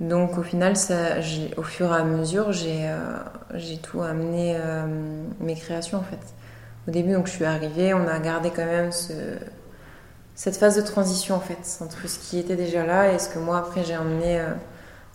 [0.00, 1.18] Donc, au final, ça,
[1.56, 4.86] au fur et à mesure, j'ai euh, tout amené euh,
[5.40, 6.20] mes créations, en fait.
[6.88, 9.12] Au début, donc, je suis arrivée, on a gardé quand même ce,
[10.34, 13.38] cette phase de transition, en fait, entre ce qui était déjà là et ce que
[13.38, 14.40] moi, après, j'ai emmené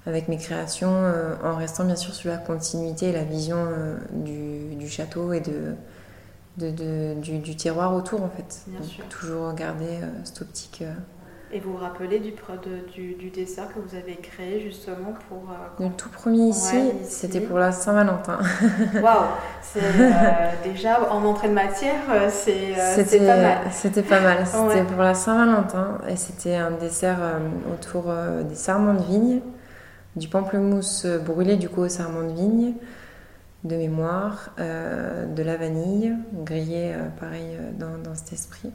[0.06, 3.98] avec mes créations, euh, en restant bien sûr sur la continuité et la vision euh,
[4.12, 5.74] du, du, château et de,
[6.58, 8.64] de, du, du, tiroir autour en fait.
[8.68, 9.06] Bien sûr.
[9.10, 10.84] Toujours garder euh, cette optique.
[11.56, 12.34] Et vous vous rappelez du,
[12.94, 15.46] du, du, dessert que vous avez créé justement pour...
[15.80, 18.40] Le tout premier ici, c'était pour la Saint-Valentin.
[19.02, 19.24] Waouh
[19.62, 19.82] C'est
[20.70, 21.96] déjà en entrée de matière,
[22.30, 22.74] c'est
[23.20, 23.58] pas mal.
[23.72, 24.46] C'était pas mal.
[24.46, 27.20] C'était pour la Saint-Valentin et c'était un dessert
[27.74, 28.14] autour
[28.48, 29.42] des sarments de vigne
[30.16, 32.74] du pamplemousse brûlé du coup au serment de vigne,
[33.64, 38.72] de mémoire, euh, de la vanille, grillée euh, pareil euh, dans, dans, cet esprit.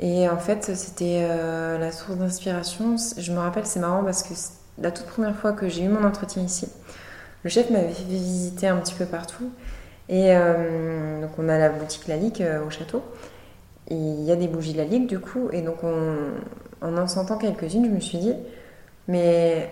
[0.00, 2.96] Et en fait, c'était la source d'inspiration.
[3.16, 4.34] Je me rappelle, c'est marrant parce que
[4.80, 6.68] la toute première fois que j'ai eu mon entretien ici,
[7.42, 9.50] le chef m'avait fait visiter un petit peu partout.
[10.08, 10.32] Et
[11.20, 13.02] donc, on a la boutique Lalique au château.
[13.90, 15.48] Il y a des bougies Lalique du coup.
[15.52, 18.34] Et donc, en en sentant quelques-unes, je me suis dit,
[19.08, 19.68] mais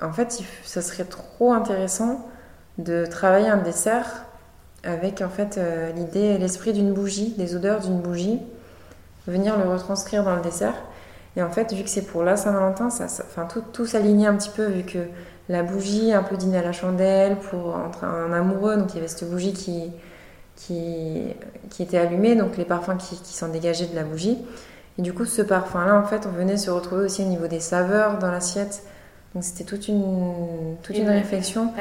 [0.00, 2.26] en fait, ça serait trop intéressant
[2.78, 4.24] de travailler un dessert
[4.84, 8.38] avec en fait euh, l'idée l'esprit d'une bougie, des odeurs d'une bougie,
[9.30, 10.74] venir le retranscrire dans le dessert.
[11.36, 14.34] Et en fait, vu que c'est pour la Saint-Valentin, ça, enfin, tout, tout s'alignait un
[14.34, 14.98] petit peu, vu que
[15.48, 18.98] la bougie, un peu dîner à la chandelle, pour entre un amoureux, donc il y
[18.98, 19.92] avait cette bougie qui,
[20.56, 21.22] qui,
[21.70, 24.38] qui était allumée, donc les parfums qui, qui s'en dégageaient de la bougie.
[24.98, 27.60] Et du coup, ce parfum-là, en fait, on venait se retrouver aussi au niveau des
[27.60, 28.82] saveurs dans l'assiette.
[29.34, 31.72] Donc c'était toute une, toute une, réflexion.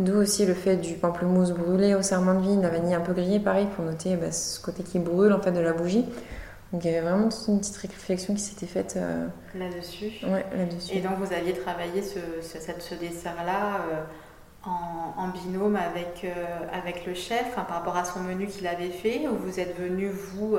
[0.00, 3.12] D'où aussi le fait du pamplemousse brûlé au serment de vigne, la vanille un peu
[3.12, 6.04] grillée, pareil, pour noter bah, ce côté qui brûle en fait de la bougie.
[6.76, 10.12] Donc il y avait vraiment toute une petite réflexion qui s'était faite euh, là-dessus.
[10.24, 10.94] Ouais, là-dessus.
[10.94, 14.68] Et donc vous aviez travaillé ce, ce, ce dessert-là euh,
[15.16, 16.34] en, binôme avec, euh,
[16.70, 20.10] avec le chef par rapport à son menu qu'il avait fait ou vous êtes venu
[20.10, 20.58] vous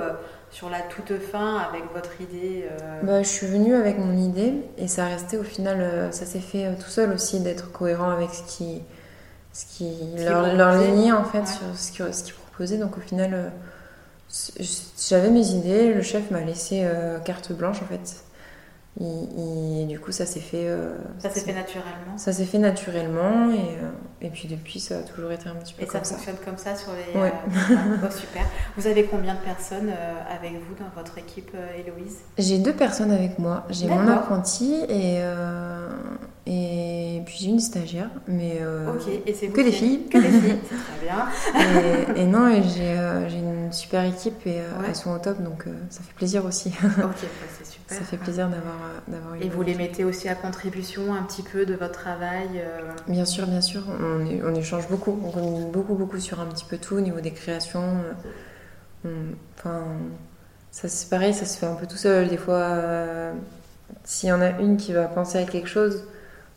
[0.50, 2.66] sur la toute fin avec votre idée
[3.04, 6.74] bah, Je suis venue avec mon idée et ça restait au final, ça s'est fait
[6.78, 8.82] tout seul aussi d'être cohérent avec ce qui,
[9.54, 12.80] ce qui, leur, leur lignée en fait sur ce qu'ils ce proposaient.
[12.80, 13.52] Donc au final,
[15.10, 16.88] j'avais mes idées, le chef m'a laissé
[17.26, 18.24] carte blanche en fait.
[19.00, 20.68] Et, du coup, ça s'est fait.
[20.68, 22.18] Euh, ça s'est fait naturellement.
[22.18, 25.76] Ça s'est fait naturellement et, euh, et, puis depuis, ça a toujours été un petit
[25.76, 26.16] peu et comme ça.
[26.16, 27.20] Et ça fonctionne comme ça sur les.
[27.20, 27.32] Ouais.
[27.72, 28.44] Euh, super.
[28.76, 29.92] Vous avez combien de personnes
[30.32, 32.18] avec vous dans votre équipe, Héloïse?
[32.40, 33.66] J'ai deux personnes avec moi.
[33.70, 35.22] J'ai mon apprenti et
[36.50, 38.62] et puis j'ai une stagiaire, mais
[39.26, 40.08] et c'est que des filles.
[40.08, 42.16] Que des filles, c'est très bien.
[42.16, 46.14] et, non, et j'ai une super équipe et elles sont au top, donc ça fait
[46.14, 46.70] plaisir aussi.
[46.70, 47.10] ok, bah,
[47.58, 47.98] c'est super.
[47.98, 48.76] Ça fait plaisir d'avoir
[49.10, 49.36] d'avoir.
[49.42, 52.64] Et vous les mettez aussi à contribution un petit peu de votre travail.
[53.10, 53.84] Bien sûr, bien sûr.
[54.00, 57.20] On, on, échange beaucoup, on communique beaucoup, beaucoup sur un petit peu tout au niveau
[57.20, 57.98] des créations.
[59.58, 59.84] enfin,
[60.72, 62.30] ça c'est pareil, ça se fait un peu tout seul.
[62.30, 62.78] Des fois,
[64.06, 66.06] s'il y en a une qui va penser à quelque chose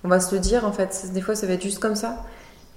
[0.04, 1.10] on va se le dire en fait.
[1.12, 2.24] Des fois, ça va être juste comme ça.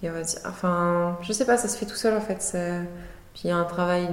[0.01, 2.57] Et on va dire, enfin, je sais pas, ça se fait tout seul en fait.
[3.33, 4.09] Puis il y a un travail,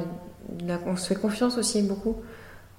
[0.86, 2.16] on se fait confiance aussi beaucoup.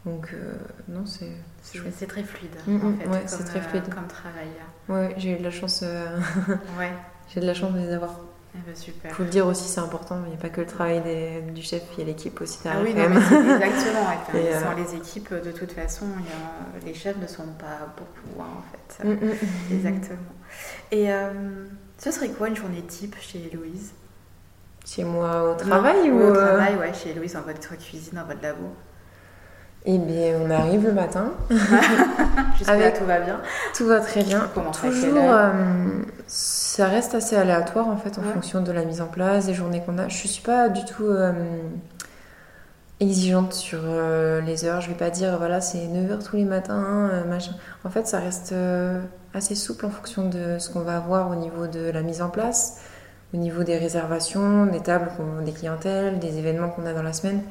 [0.06, 0.54] Donc, euh,
[0.88, 1.32] non, c'est.
[1.62, 3.84] C'est très fluide, mm, en mm, fait, ouais, c'est très euh, fluide.
[3.94, 4.48] comme travail.
[4.90, 5.82] Ouais, j'ai eu de la chance.
[5.84, 6.18] Euh,
[6.80, 6.92] ouais.
[7.34, 8.20] J'ai de la chance de les avoir.
[8.54, 9.16] Eh ben, super.
[9.16, 10.20] Faut le dire aussi, c'est important.
[10.26, 12.62] Il n'y a pas que le travail des, du chef, il y a l'équipe aussi
[12.64, 12.82] derrière.
[12.82, 13.62] Ah oui, quand non, même.
[13.62, 14.12] exactement.
[14.34, 18.58] Et, sans les équipes, de toute façon, a, les chefs ne sont pas beaucoup, hein,
[18.58, 19.08] en fait.
[19.08, 20.20] Mm, mm, exactement.
[20.92, 21.66] Et euh,
[21.98, 23.94] ce serait quoi une journée type chez Héloïse
[24.86, 28.26] Chez moi au travail non, ou Au travail, ouais, chez Héloïse, dans votre cuisine, dans
[28.26, 28.74] votre labo?
[29.86, 31.32] Eh bien, on arrive le matin.
[31.50, 33.40] Là, tout va bien.
[33.76, 34.48] Tout va très bien.
[34.54, 35.52] Comment Toujours, euh,
[36.28, 38.34] ça reste assez aléatoire en fait en ouais.
[38.34, 40.08] fonction de la mise en place, des journées qu'on a.
[40.08, 41.32] Je suis pas du tout euh,
[43.00, 44.82] exigeante sur euh, les heures.
[44.82, 47.10] Je vais pas dire voilà c'est 9h tous les matins.
[47.12, 47.54] euh, machin.
[47.84, 48.54] En fait, ça reste
[49.34, 52.30] assez souple en fonction de ce qu'on va avoir au niveau de la mise en
[52.30, 52.82] place,
[53.34, 55.10] au niveau des réservations, des tables,
[55.44, 57.42] des clientèles, des événements qu'on a dans la semaine.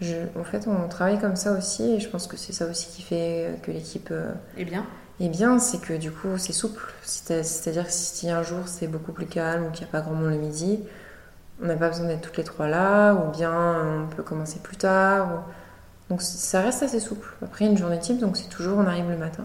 [0.00, 2.88] Je, en fait, on travaille comme ça aussi et je pense que c'est ça aussi
[2.88, 4.84] qui fait que l'équipe euh, Eh bien.
[5.20, 6.82] Et bien, c'est que du coup, c'est souple.
[7.02, 10.00] C'est- C'est-à-dire que si un jour c'est beaucoup plus calme ou qu'il n'y a pas
[10.00, 10.80] grand monde le midi,
[11.62, 14.76] on n'a pas besoin d'être toutes les trois là, ou bien on peut commencer plus
[14.78, 15.26] tard.
[15.28, 15.50] ou-
[16.10, 17.28] Donc ça reste assez souple.
[17.44, 19.44] Après, une journée type, donc c'est toujours on arrive le matin.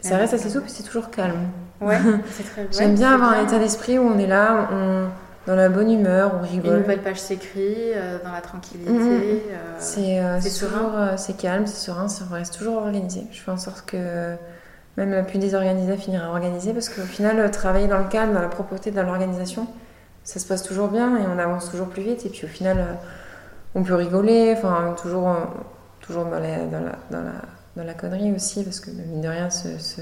[0.00, 1.46] Ça reste assez souple, c'est toujours calme.
[1.80, 1.96] Ouais,
[2.32, 5.06] c'est très J'aime bien avoir un état d'esprit où on est là, on,
[5.46, 6.78] dans la bonne humeur, on Une rigole.
[6.80, 8.90] nouvelle page s'écrit euh, dans la tranquillité.
[8.90, 9.10] Mhm.
[9.10, 9.38] euh,
[9.78, 11.16] C'est euh, c'est serein.
[11.16, 13.26] c'est calme, c'est serein, ça reste toujours organisé.
[13.32, 14.34] Je fais en sorte que
[14.96, 18.48] même la plus désorganisée finira organisée parce qu'au final, travailler dans le calme, dans la
[18.48, 19.66] propreté, dans l'organisation,
[20.22, 22.24] ça se passe toujours bien et on avance toujours plus vite.
[22.26, 22.98] Et puis au final,
[23.74, 25.34] on peut rigoler, enfin toujours,
[26.00, 27.32] toujours dans, la, dans, la, dans, la,
[27.76, 30.00] dans la connerie aussi parce que mine de rien, ce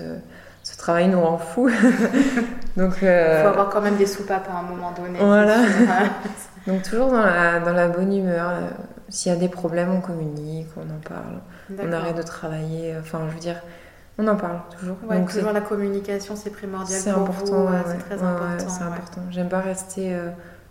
[0.81, 1.69] travail nous rend fous.
[2.77, 5.19] Donc, Il euh, faut avoir quand même des soupapes à un moment donné.
[5.21, 5.59] Voilà.
[6.67, 8.49] donc toujours dans la, dans la bonne humeur.
[8.51, 8.69] euh,
[9.09, 11.41] S'il y a des problèmes, on communique, on en parle.
[11.83, 12.95] On arrête de travailler.
[13.01, 13.57] Enfin, je veux dire,
[14.19, 14.97] on en parle toujours.
[15.09, 17.65] Ouais, Donc, toujours la communication, c'est primordial c'est important.
[17.65, 17.83] ouais, euh.
[17.87, 18.69] C'est très Ouais, important.
[18.69, 19.21] c'est important.
[19.31, 20.15] J'aime pas rester.
[20.15, 20.29] euh,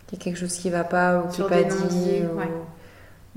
[0.08, 2.24] qu'il y a quelque chose qui va pas ou qui n'est pas dit.
[2.24, 2.40] ou-.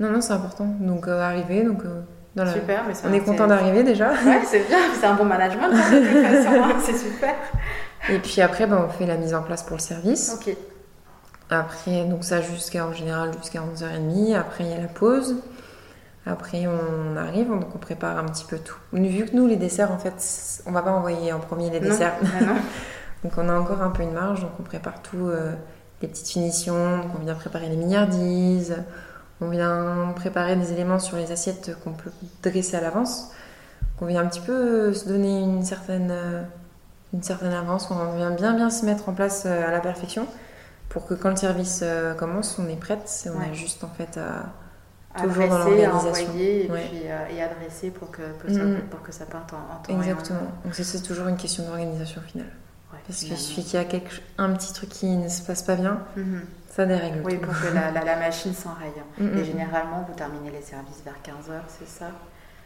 [0.03, 0.65] Non, non, c'est important.
[0.79, 1.63] Donc, euh, arriver.
[1.63, 2.01] Donc, euh,
[2.35, 4.09] dans la- Super, mais ça On est content d'arriver déjà.
[4.11, 7.35] Ouais, c'est bien, c'est un bon management hein, de toute façon, hein, c'est super.
[8.09, 10.35] Et puis après, ben, on fait la mise en place pour le service.
[10.39, 10.55] Ok,
[11.49, 14.35] Après, donc ça jusqu'à en général jusqu'à 11h30.
[14.35, 15.35] Après, il y a la pause.
[16.25, 18.77] Après, on arrive, donc on prépare un petit peu tout.
[18.93, 20.13] Vu que nous, les desserts, en fait,
[20.65, 22.13] on va pas envoyer en premier les non, desserts.
[22.39, 22.55] ah non.
[23.23, 25.53] Donc on a encore un peu une marge, donc on prépare tout, euh,
[26.01, 28.75] les petites finitions, donc on vient préparer les mignardises,
[29.45, 33.31] on vient préparer des éléments sur les assiettes qu'on peut dresser à l'avance.
[34.01, 34.51] On vient un petit peu
[34.89, 36.41] euh, se donner une certaine, euh,
[37.13, 40.27] une certaine avance, on vient bien bien se mettre en place euh, à la perfection
[40.89, 41.83] pour que quand le service
[42.17, 43.49] commence, on est prête on Ouais.
[43.49, 44.43] a juste en fait à...
[45.21, 46.09] Toujours dans l'organisation.
[46.09, 46.87] envoyer et, Ouais.
[46.89, 48.79] puis, euh, et adresser pour que, pour, ça, Mhm.
[48.89, 49.93] pour que ça parte en, en temps.
[49.93, 50.39] en Exactement.
[50.39, 50.47] heure.
[50.65, 52.47] Donc c'est- toujours une question d'organisation au final.
[52.91, 55.61] Ouais, Parce qu'il suffit qu'il y a quelque, un petit truc qui ne se passe
[55.63, 56.41] pas bien, Mhm.
[56.75, 58.91] Ça dérègle Oui, pour que la, la, la machine s'enraye.
[59.17, 59.37] Mhm.
[59.37, 62.07] Et généralement, vous terminez les services vers 15h, c'est ça?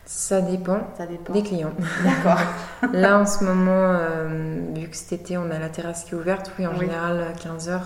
[0.05, 1.33] Ça dépend Ça dépend.
[1.33, 1.73] des clients.
[2.03, 2.39] D'accord.
[2.93, 6.17] Là, en ce moment, euh, vu que cet été, on a la terrasse qui est
[6.17, 6.79] ouverte, oui, en Oui.
[6.85, 7.81] général, à 15h,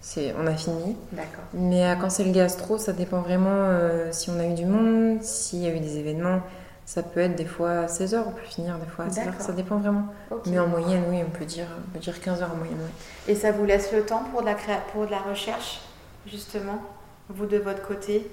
[0.00, 0.96] c'est, on a fini.
[1.10, 1.42] D'accord.
[1.54, 5.20] Mais quand c'est le gastro, ça dépend vraiment euh, si on a eu du monde,
[5.22, 6.40] s'il y a eu des événements.
[6.88, 9.40] Ça peut être des fois à 16h, on peut finir des fois à 16h, D'accord.
[9.42, 10.06] ça dépend vraiment.
[10.46, 12.90] Mais en moyenne, oui, on peut dire, on peut dire 15h en moyenne, oui.
[13.30, 15.82] Et ça vous laisse le temps pour de la, créa- pour de la recherche,
[16.26, 16.80] justement,
[17.28, 18.26] vous de votre côté?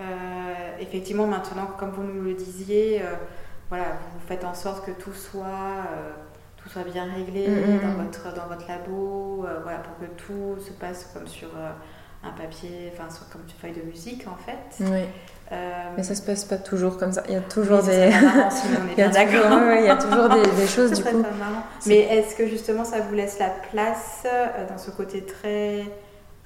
[0.00, 0.02] Euh,
[0.80, 3.14] Effectivement, maintenant, comme vous nous le disiez, euh,
[3.68, 6.10] voilà, vous faites en sorte que tout soit, euh,
[6.56, 7.80] tout soit bien réglé Mhm.
[7.80, 11.50] dans, votre, dans votre labo, voilà, pour que tout se passe comme sur
[12.24, 14.82] un papier, enfin, sur- comme une feuille de musique, en fait.
[14.84, 15.04] Oui.
[15.52, 15.56] Euh,
[15.96, 17.22] Mais ça se passe pas toujours comme ça.
[17.28, 17.90] Il y a toujours des.
[18.96, 21.22] Il y a toujours, des, des choses du coup.
[21.86, 25.82] Mais est-ce que justement ça vous laisse la place euh, dans ce côté très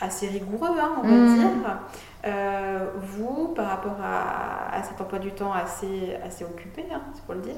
[0.01, 1.39] assez rigoureux, hein, on va Mhm.
[1.39, 1.79] dire
[2.27, 7.23] euh, Vous, par rapport à, à cet emploi du temps assez, assez occupé, hein, c'est
[7.25, 7.55] pour le dire,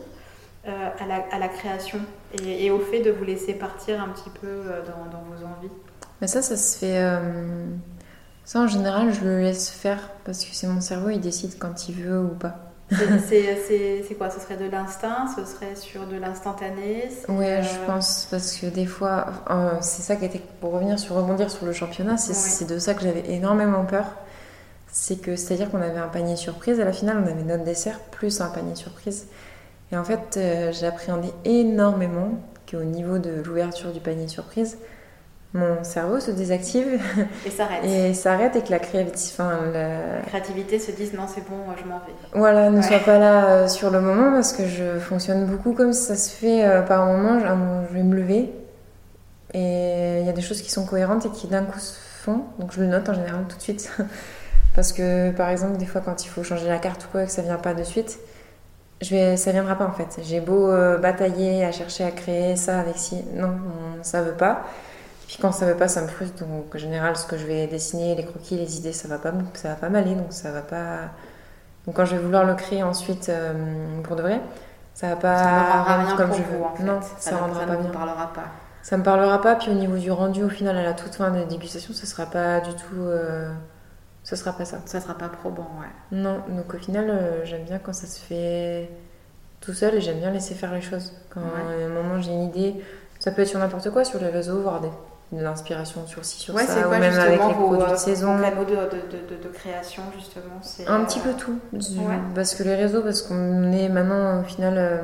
[0.66, 1.98] euh, à, la, à la création
[2.42, 4.48] et, et au fait de vous laisser partir un petit peu
[4.86, 5.72] dans, dans vos envies?
[6.20, 6.98] Mais ça, ça se fait.
[8.46, 11.88] Ça, en général, je le laisse faire parce que c'est mon cerveau, il décide quand
[11.88, 12.54] il veut ou pas.
[13.26, 14.30] C'est- quoi?
[14.30, 15.26] Ce serait de l'instinct?
[15.36, 17.08] Ce serait sur de l'instantané?
[17.28, 20.96] Ouais, euh, je pense parce que des fois, euh, c'est ça qui était pour revenir
[20.96, 22.70] sur rebondir sur le championnat, c'est Ouais.
[22.70, 24.04] de ça que j'avais énormément peur.
[24.92, 27.98] C'est que c'est-à-dire qu'on avait un panier surprise à la finale, on avait notre dessert
[28.12, 29.26] plus un panier surprise.
[29.90, 32.38] Et en fait, euh, j'ai appréhendé énormément
[32.70, 34.78] qu'au niveau de l'ouverture du panier surprise,
[35.56, 37.00] mon cerveau se désactive
[37.46, 37.84] Et s'arrête.
[37.84, 41.56] et s'arrête et que la créativité, enfin, la- La créativité se disent non, c'est bon,
[41.82, 42.12] je m'en vais.
[42.34, 42.82] Voilà, ne Ouais.
[42.82, 46.30] sois pas là euh, sur le moment parce que je fonctionne beaucoup comme ça se
[46.30, 47.40] fait euh, par moment.
[47.40, 47.46] Je,
[47.90, 48.52] je vais me lever
[49.54, 52.42] et il y a des choses qui sont cohérentes et qui d'un coup se font.
[52.58, 53.90] Donc je le note en général tout de suite.
[54.74, 57.26] parce que par exemple, des fois quand il faut changer la carte ou quoi et
[57.26, 58.18] que ça vient pas de suite,
[59.02, 60.20] je vais, ça viendra pas en fait.
[60.22, 63.16] J'ai beau euh, batailler à chercher à créer ça avec si.
[63.34, 64.64] Non, on- ça veut pas.
[65.28, 66.44] Puis quand ça veut pas, ça me frustre.
[66.44, 69.32] Donc en général, ce que je vais dessiner, les croquis, les idées, ça va pas,
[69.54, 70.14] ça va pas m'aller.
[70.14, 70.98] Donc ça va pas.
[71.86, 73.52] Donc quand je vais vouloir le créer ensuite euh,
[74.02, 74.40] pour de vrai,
[74.94, 76.64] ça va pas Ça ne rendra rendre rien comme pour je vous veux.
[76.64, 76.82] en fait.
[76.84, 77.90] Non, ça, ça, ne- rendra ça pas ne bien.
[77.90, 78.44] parlera pas.
[78.82, 79.56] Ça me parlera pas.
[79.56, 82.06] Puis au niveau du rendu, au final, à la toute fin de la dégustation, ce
[82.06, 82.96] sera pas du tout.
[83.00, 83.52] euh,
[84.22, 84.78] ce sera pas ça.
[84.86, 85.86] Ça sera pas probant, ouais.
[86.16, 88.90] Non, donc au final, euh, j'aime bien quand ça se fait
[89.60, 91.12] tout seul et j'aime bien laisser faire les choses.
[91.30, 91.82] Quand Ouais.
[91.84, 92.74] à un moment j'ai une idée,
[93.20, 94.90] ça peut être sur n'importe quoi, sur les réseaux, voir des
[95.32, 97.96] de l'inspiration sur ci, sur Ouais, ça, ou quoi même avec les produits euh, de
[97.96, 98.36] saison.
[98.36, 101.58] vos de, de, de, de- de création justement c'est, Un euh, petit peu tout.
[101.72, 102.18] Du- ouais.
[102.34, 104.98] Parce que les réseaux, parce qu'on est maintenant au final euh,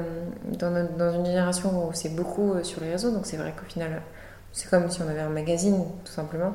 [0.58, 3.52] dans, notre- dans une génération où c'est beaucoup euh, sur les réseaux, donc c'est vrai
[3.58, 4.00] qu'au final,
[4.52, 6.52] c'est comme si on avait un magazine, tout simplement.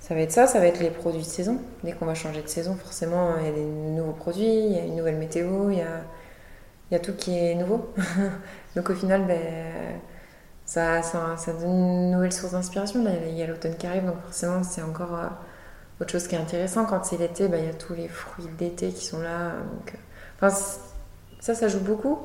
[0.00, 1.58] Ça va être ça, ça va être les produits de saison.
[1.84, 4.78] Dès qu'on va changer de saison, forcément, il y a des nouveaux produits, il y
[4.78, 6.00] a une nouvelle météo, il y a,
[6.90, 7.92] il y a tout qui est nouveau.
[8.76, 9.36] donc au final, ben,
[10.68, 13.02] ça, ça, ça donne une nouvelle source d'inspiration.
[13.02, 15.26] Là, il y a l'automne qui arrive, donc forcément, c'est encore euh,
[16.02, 16.84] autre chose qui est intéressant.
[16.84, 19.52] Quand c'est l'été, ben, il y a tous les fruits d'été qui sont là.
[19.72, 19.98] Donc, euh,
[20.46, 20.54] enfin,
[21.40, 22.18] ça, ça joue beaucoup.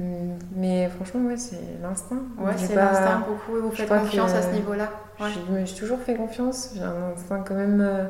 [0.00, 2.22] Hum, Mais franchement, ouais, c'est l'instinct.
[2.38, 4.88] Ouais, c'est l'instinct beaucoup vous faites confiance que- à ce niveau-là.
[5.20, 5.28] Ouais.
[5.28, 6.70] Je me suis toujours fait confiance.
[6.74, 8.04] J'ai un instinct quand même euh,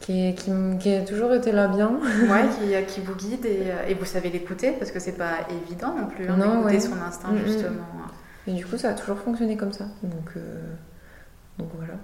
[0.00, 1.90] qui, est- qui, qui a toujours été là bien.
[1.90, 2.44] Ouais,
[2.86, 6.06] qui, qui vous guide et, et vous savez l'écouter parce que c'est pas évident non
[6.06, 6.80] plus hein, Non, d'écouter ouais.
[6.80, 7.46] son instinct Mm, mm.
[7.46, 7.84] justement.
[8.46, 9.84] Et du coup, ça a toujours fonctionné comme ça.
[10.02, 10.60] Donc, euh,
[11.58, 11.94] donc voilà.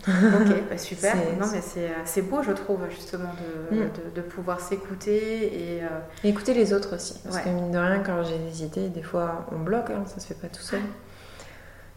[0.41, 1.15] ok, bah super.
[1.41, 3.31] Non mais c'est, euh, c'est beau je trouve justement
[3.71, 3.81] de, Mm.
[3.81, 5.89] de, de pouvoir s'écouter et euh,
[6.25, 7.19] Et écouter les autres aussi.
[7.25, 7.43] Parce Ouais.
[7.45, 10.27] que mine de rien, quand j'ai des idées, des fois on bloque, hein, ça se
[10.27, 10.81] fait pas tout seul.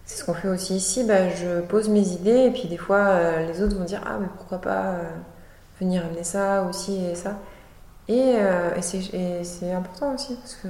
[0.05, 1.03] C'est ce qu'on fait aussi ici.
[1.03, 4.17] Bah, je pose mes idées et puis des fois euh, les autres vont dire Ah,
[4.21, 4.95] mais pourquoi pas
[5.81, 7.37] venir amener ça aussi et ça?
[8.07, 8.81] Et, euh, et
[9.43, 10.35] c'est, important aussi.
[10.37, 10.67] Parce que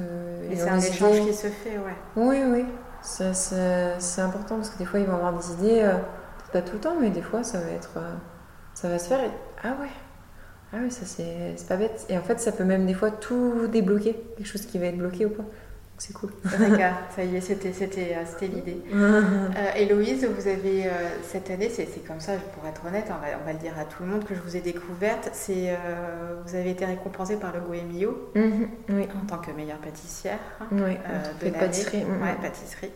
[0.52, 1.28] et c'est un échange idées.
[1.30, 1.96] qui se fait, ouais.
[2.18, 2.66] Oui, oui.
[3.02, 5.98] C'est, important parce que des fois ils vont avoir des idées, euh,
[6.52, 7.92] pas tout le temps, mais des fois ça va être.
[7.98, 8.14] euh,
[8.74, 9.32] ça va se faire et
[9.64, 9.90] Ah ouais
[10.74, 12.06] Ah ouais, ça c'est pas bête.
[12.10, 14.98] Et en fait, ça peut même des fois tout débloquer, quelque chose qui va être
[14.98, 15.44] bloqué ou pas.
[16.00, 16.32] C'est cool.
[16.60, 18.82] D'accord, ça y est, c'était, c'était, euh, c'était l'idée.
[18.94, 20.90] Euh, Héloïse, vous avez euh,
[21.24, 23.74] cette année, c'est, c'est comme ça, pour être honnête, on va, on va le dire
[23.78, 25.30] à tout le monde que je vous ai découverte.
[25.34, 29.08] C'est, euh, vous avez été récompensée par le Goemio Mhm, oui.
[29.22, 30.40] en tant que meilleure pâtissière
[30.72, 32.04] Oui, euh, de pâtisserie.
[32.06, 32.22] mhm.
[32.22, 32.92] Ouais, pâtisserie.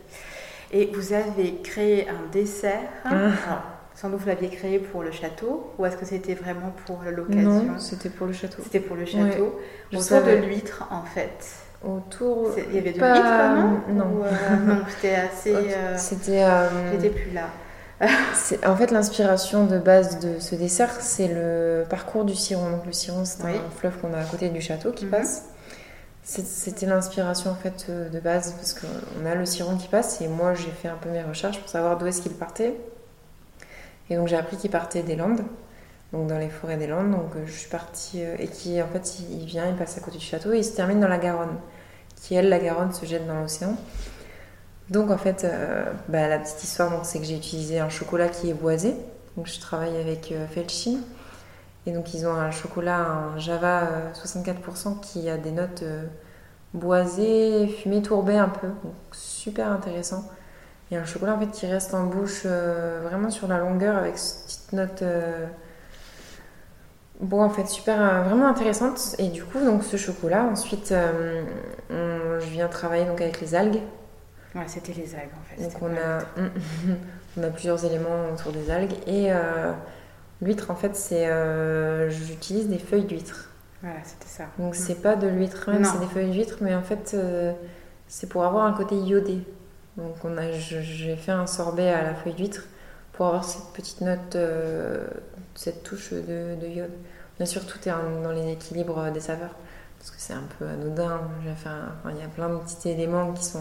[0.72, 2.80] Et vous avez créé un dessert.
[3.04, 3.08] Ah.
[3.10, 3.62] Alors,
[3.94, 7.64] sans doute vous l'aviez créé pour le château ou est-ce que c'était vraiment pour l'occasion?
[7.64, 8.62] Non, c'était pour le château.
[8.62, 9.60] C'était pour le château.
[9.92, 10.40] Autour savais.
[10.40, 11.44] de l'huître, en fait.
[11.86, 12.52] Autour.
[12.70, 14.24] Il y avait de Pas- l'huître, non non.
[14.24, 15.54] Euh, non, c'était assez.
[15.54, 16.42] euh, C'était.
[16.44, 17.48] euh, J'étais plus là.
[18.66, 22.70] en fait, l'inspiration de base de ce dessert, c'est le parcours du Ciron.
[22.70, 23.52] Donc, le Ciron, c'est Oui.
[23.54, 25.10] un fleuve qu'on a à côté du château qui Mhm.
[25.12, 25.44] passe.
[26.22, 30.22] C'est- C'était l'inspiration en fait euh, de base parce qu'on a le Ciron qui passe
[30.22, 32.74] et moi j'ai fait un peu mes recherches pour savoir d'où est-ce qu'il partait.
[34.10, 35.42] Et donc j'ai appris qu'il partait des Landes,
[36.14, 37.10] donc dans les forêts des Landes.
[37.10, 39.98] Donc euh, je suis partie euh, et qui en fait il il vient, il passe
[39.98, 41.56] à côté du château et il se termine dans la Garonne,
[42.24, 43.76] qui elle la Garonne se jette dans l'océan.
[44.88, 48.48] Donc en fait euh, bah, la petite histoire c'est que j'ai utilisé un chocolat qui
[48.48, 48.96] est boisé.
[49.36, 51.00] Donc je travaille avec euh, Felchin.
[51.86, 56.04] Et donc ils ont un chocolat, un Java euh, 64% qui a des notes euh,
[56.72, 58.68] boisées, fumées, tourbées un peu.
[58.68, 60.24] Donc super intéressant.
[60.90, 64.16] Et un chocolat en fait qui reste en bouche euh, vraiment sur la longueur avec
[64.16, 65.46] cette petite note euh,
[67.20, 69.14] bon en fait super euh, vraiment intéressante.
[69.18, 71.42] Et du coup donc ce chocolat ensuite euh,
[71.90, 73.80] on- je viens travailler donc avec les algues.
[74.54, 75.62] Ouais, c'était les algues, en fait.
[75.62, 76.20] Donc c'était on pas a,
[77.38, 79.72] on a plusieurs éléments autour des algues et euh,
[80.40, 83.50] l'huître en fait c'est euh, j'utilise des feuilles d'huître.
[83.82, 84.44] Voilà, c'était ça.
[84.58, 84.78] Donc Mm.
[84.78, 85.88] c'est pas de l'huître même, Non.
[85.92, 87.52] c'est des feuilles d'huître mais en fait euh,
[88.08, 89.38] c'est pour avoir un côté iodé.
[89.96, 92.64] Donc on a je- j'ai fait un sorbet à la feuille d'huître
[93.12, 95.04] pour avoir cette petite note, euh,
[95.54, 96.90] cette touche de, de iode.
[97.36, 99.54] Bien sûr tout est dans les équilibres des saveurs
[99.98, 101.20] parce que c'est un peu anodin.
[101.42, 103.58] Il y a plein de petits éléments qui sont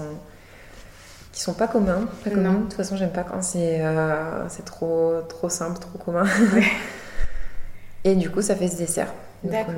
[1.31, 2.07] qui sont pas communs.
[2.23, 2.35] Pas Non.
[2.35, 2.53] communs.
[2.53, 6.25] De toute façon, j'aime pas quand c'est euh, c'est trop, trop simple, trop commun.
[6.53, 6.63] Ouais.
[8.03, 9.11] et du coup, ça fait ce dessert.
[9.43, 9.73] D'accord.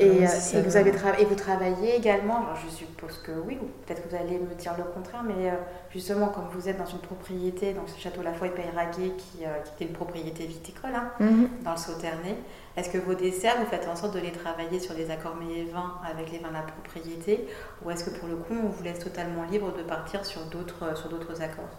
[0.00, 3.66] Et, euh, et vous avez et vous travaillez également, alors je suppose que oui, ou
[3.84, 5.54] peut-être que vous allez me dire le contraire, mais euh,
[5.90, 9.48] justement, comme vous êtes dans une propriété, donc ce château La Foy Peyraguet, qui, euh,
[9.64, 11.48] qui était une propriété viticole, hein, Mhm.
[11.64, 12.36] dans le Sauternay,
[12.76, 15.58] est-ce que vos desserts, vous faites en sorte de les travailler sur les accords mets
[15.60, 17.46] et vins avec les vins de la propriété,
[17.84, 20.82] ou est-ce que pour le coup, on vous laisse totalement libre de partir sur d'autres
[20.84, 21.76] euh, sur d'autres accords?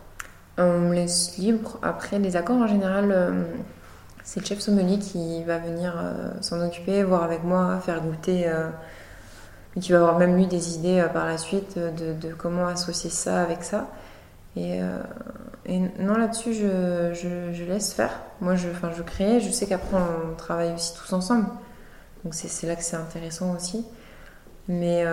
[0.57, 1.79] On me laisse libre.
[1.81, 3.43] Après, les accords, en général, euh,
[4.29, 8.47] c'est le chef sommelier qui va venir euh, s'en occuper, voir avec moi, faire goûter.
[8.47, 8.69] euh,
[9.75, 13.09] et qui va avoir même lui des idées euh, par la suite de, comment associer
[13.09, 13.87] ça avec ça.
[14.55, 14.81] Et,
[15.99, 18.21] non, là-dessus, je, laisse faire.
[18.39, 19.39] Moi, je, je crée.
[19.39, 21.47] Je sais qu'après, on travaille aussi tous ensemble.
[22.23, 23.83] Donc, c'est là que c'est intéressant aussi.
[24.67, 25.05] Mais,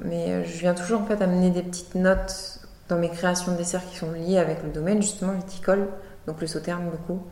[0.00, 3.86] mais je viens toujours en fait amener des petites notes dans mes créations de desserts
[3.86, 5.88] qui sont liées avec le domaine justement viticole,
[6.26, 7.22] donc le sauterne beaucoup.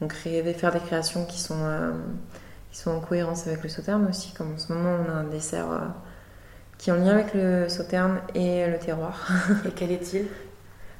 [0.00, 1.92] Donc créer, faire des créations qui sont, euh,
[2.70, 5.24] qui sont en cohérence avec le sauterne aussi, comme en ce moment on a un
[5.24, 5.78] dessert euh,
[6.78, 9.28] qui est en lien avec le sauterne et le terroir.
[9.66, 10.26] Et quel est-il?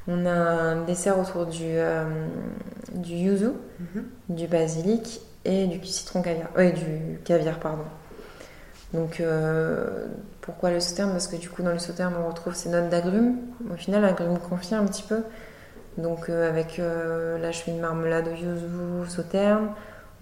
[0.08, 2.04] On a un dessert autour du, euh,
[2.94, 3.50] du yuzu,
[3.94, 4.04] Mhm.
[4.28, 6.48] du basilic et du citron caviar.
[6.56, 7.84] Ouais, du caviar, pardon.
[8.92, 9.22] Donc,
[10.40, 11.12] pourquoi le sauterne?
[11.12, 13.36] Parce que du coup, dans le sauterne, on retrouve ces notes d'agrumes.
[13.72, 15.22] Au final, agrumes confit un petit peu.
[15.98, 19.68] Donc, euh, avec la cheville de marmelade au yuzu, sauterne.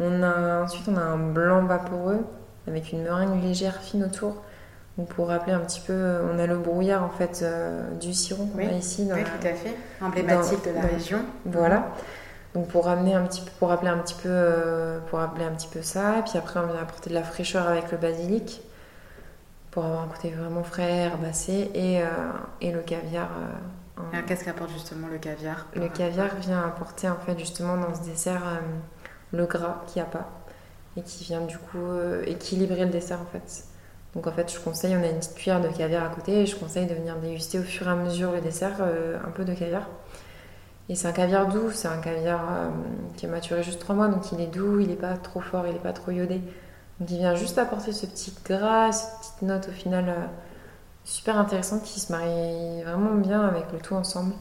[0.01, 2.25] On a, ensuite, on a un blanc vaporeux
[2.67, 4.43] avec une meringue légère fine autour.
[4.97, 8.13] Donc, pour rappeler un petit peu, euh, on a le brouillard en fait euh, du
[8.13, 8.67] sirop qu'on Oui.
[8.67, 9.07] a ici.
[9.07, 9.77] Dans Oui, la- tout à fait.
[10.03, 11.19] Emblématique dans- de la dans- région.
[11.47, 11.89] voilà.
[12.55, 15.51] Donc pour ramener un petit peu, pour rappeler un petit peu, euh, pour rappeler un
[15.53, 16.19] petit peu ça.
[16.19, 18.63] Et puis après on vient apporter de la fraîcheur avec le basilic
[19.71, 22.07] pour avoir un côté vraiment frais, herbacé et, euh,
[22.61, 23.29] et le caviar.
[23.99, 27.95] Euh, Alors, Qu'est-ce qu'apporte justement le caviar Le caviar vient apporter en fait justement dans
[27.95, 28.59] ce dessert euh,
[29.33, 30.29] le gras qu'il n'y a pas
[30.97, 33.65] et qui vient du coup euh, équilibrer le dessert en fait.
[34.15, 36.47] Donc en fait je conseille, on a une petite cuillère de caviar à côté et
[36.47, 39.45] je conseille de venir déguster au fur et à mesure le dessert euh, un peu
[39.45, 39.87] de caviar.
[40.89, 42.41] Et c'est un caviar doux, c'est un caviar
[43.19, 45.67] qui a maturé juste 3 mois donc il est doux, il n'est pas trop fort,
[45.67, 46.41] il n'est pas trop iodé.
[46.99, 50.15] Donc il vient juste apporter ce petit gras, cette petite note au final
[51.09, 54.35] super intéressante qui se marie vraiment bien avec le tout ensemble.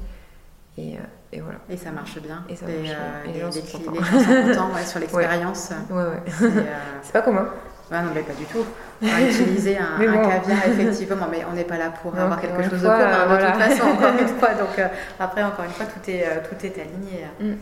[0.77, 0.99] Et, euh,
[1.33, 1.57] et voilà.
[1.69, 2.43] Et ça marche bien.
[2.49, 2.97] Et ça Les, marche bien.
[2.97, 4.73] euh, Et les gens sont contents.
[4.75, 5.71] ouais, sur l'expérience.
[5.89, 6.23] Ouais, ouais.
[6.27, 6.49] C'est, euh,
[7.01, 7.47] C'est pas commun.
[7.89, 8.65] Ouais, non, mais pas du tout.
[9.01, 12.61] On va utiliser un, caviar, effectivement, mais on n'est pas là pour Non, avoir quelque
[12.63, 14.49] chose fois, de commun, euh, de toute façon, encore une fois.
[14.55, 14.87] Donc, euh,
[15.19, 17.27] après, encore une fois, tout est, euh, tout est aligné.
[17.39, 17.53] Mm.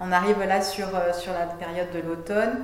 [0.00, 2.60] On arrive là sur, euh, sur la période de l'automne,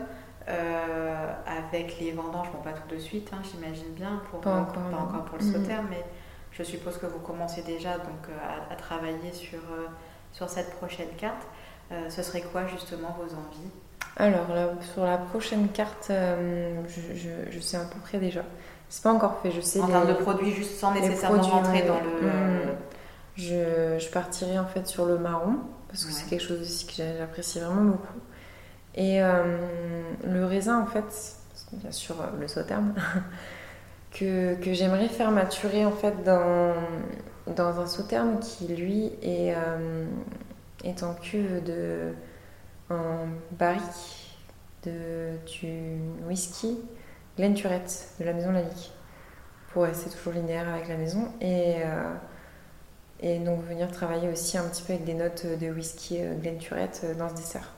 [0.51, 4.74] euh, avec les vendanges, bon, pas tout de suite, hein, j'imagine bien, pour, Pas encore,
[4.74, 4.98] pas non.
[5.05, 5.53] encore pour le Mm.
[5.53, 6.05] sauterne, mais
[6.53, 8.36] je suppose que vous commencez déjà donc, euh,
[8.70, 9.86] à, à travailler sur, euh,
[10.32, 11.46] sur cette prochaine carte.
[12.09, 13.70] Ce serait quoi, justement, vos envies?
[14.16, 18.42] Alors, là, sur la prochaine carte, euh, je, je- je sais à peu près déjà.
[18.88, 19.80] C'est pas encore fait, je sais.
[19.80, 22.26] En les- termes de produits, juste sans nécessairement rentrer dans le...
[22.28, 22.76] Mm.
[23.36, 25.57] Je, je partirai en fait sur le marron,
[25.88, 26.14] parce que Ouais.
[26.16, 28.18] c'est quelque chose aussi que j'a- j'apprécie vraiment beaucoup.
[28.95, 29.59] Et euh,
[30.24, 32.95] le raisin, en fait, parce que bien sûr, euh, le sauterne,
[34.11, 36.74] que, que j'aimerais faire maturer en fait dans,
[37.55, 40.07] dans un sauterne qui, lui, est, euh,
[40.84, 42.12] est en cuve de.
[42.91, 44.38] en barrique
[44.84, 46.78] de, du whisky
[47.36, 48.93] Glen Turette de la maison Lalique
[49.72, 51.76] pour rester toujours linéaire avec la maison et,
[53.22, 57.03] et donc venir travailler aussi un petit peu avec des notes de whisky Glen Turette
[57.05, 57.72] euh, dans ce dessert.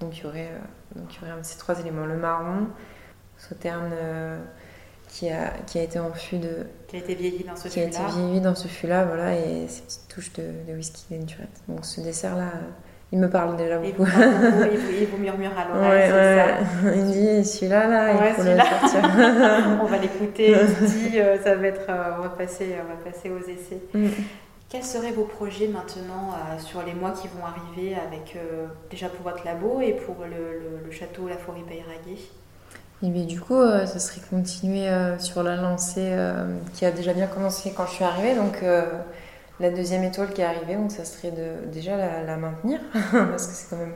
[0.00, 2.66] Donc il y aurait, euh, donc il y aurait ces trois éléments le marron,
[3.36, 4.38] sauterne euh,
[5.08, 7.80] qui, a, qui a été en fût de qui a été vieilli dans ce qui
[7.80, 8.08] a été fût-là.
[8.08, 11.60] vieilli dans ce fût-là, voilà, et ces petites touches de, de whisky Glen Turette.
[11.68, 12.70] Donc ce dessert-là, euh,
[13.12, 14.04] il me parle déjà beaucoup.
[14.04, 16.46] vous, il vous, il vous murmure à Ouais, l'oreille, ouais.
[16.84, 19.02] ça Il me dit celui-là, là, Ouais, il faut le sortir.
[19.82, 23.10] On va l'écouter, il dit, euh, ça va être, euh, on va passer, on va
[23.10, 23.80] passer aux essais.
[23.94, 24.06] Mm.
[24.70, 29.08] Quels seraient vos projets maintenant euh, sur les mois qui vont arriver avec euh, déjà
[29.08, 32.20] pour votre labo et pour le, château La Forêt Peyraguet
[33.02, 36.16] Et bien du coup, euh, ce serait continuer sur la lancée
[36.72, 38.36] qui a déjà bien commencé quand je suis arrivée.
[38.36, 38.62] Donc
[39.58, 42.78] la deuxième étoile qui est arrivée, donc ça serait de déjà la, la maintenir
[43.10, 43.94] parce que c'est quand même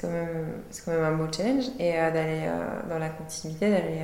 [0.00, 0.08] quand
[0.70, 2.50] c'est quand même un beau challenge et d'aller
[2.88, 4.02] dans la continuité d'aller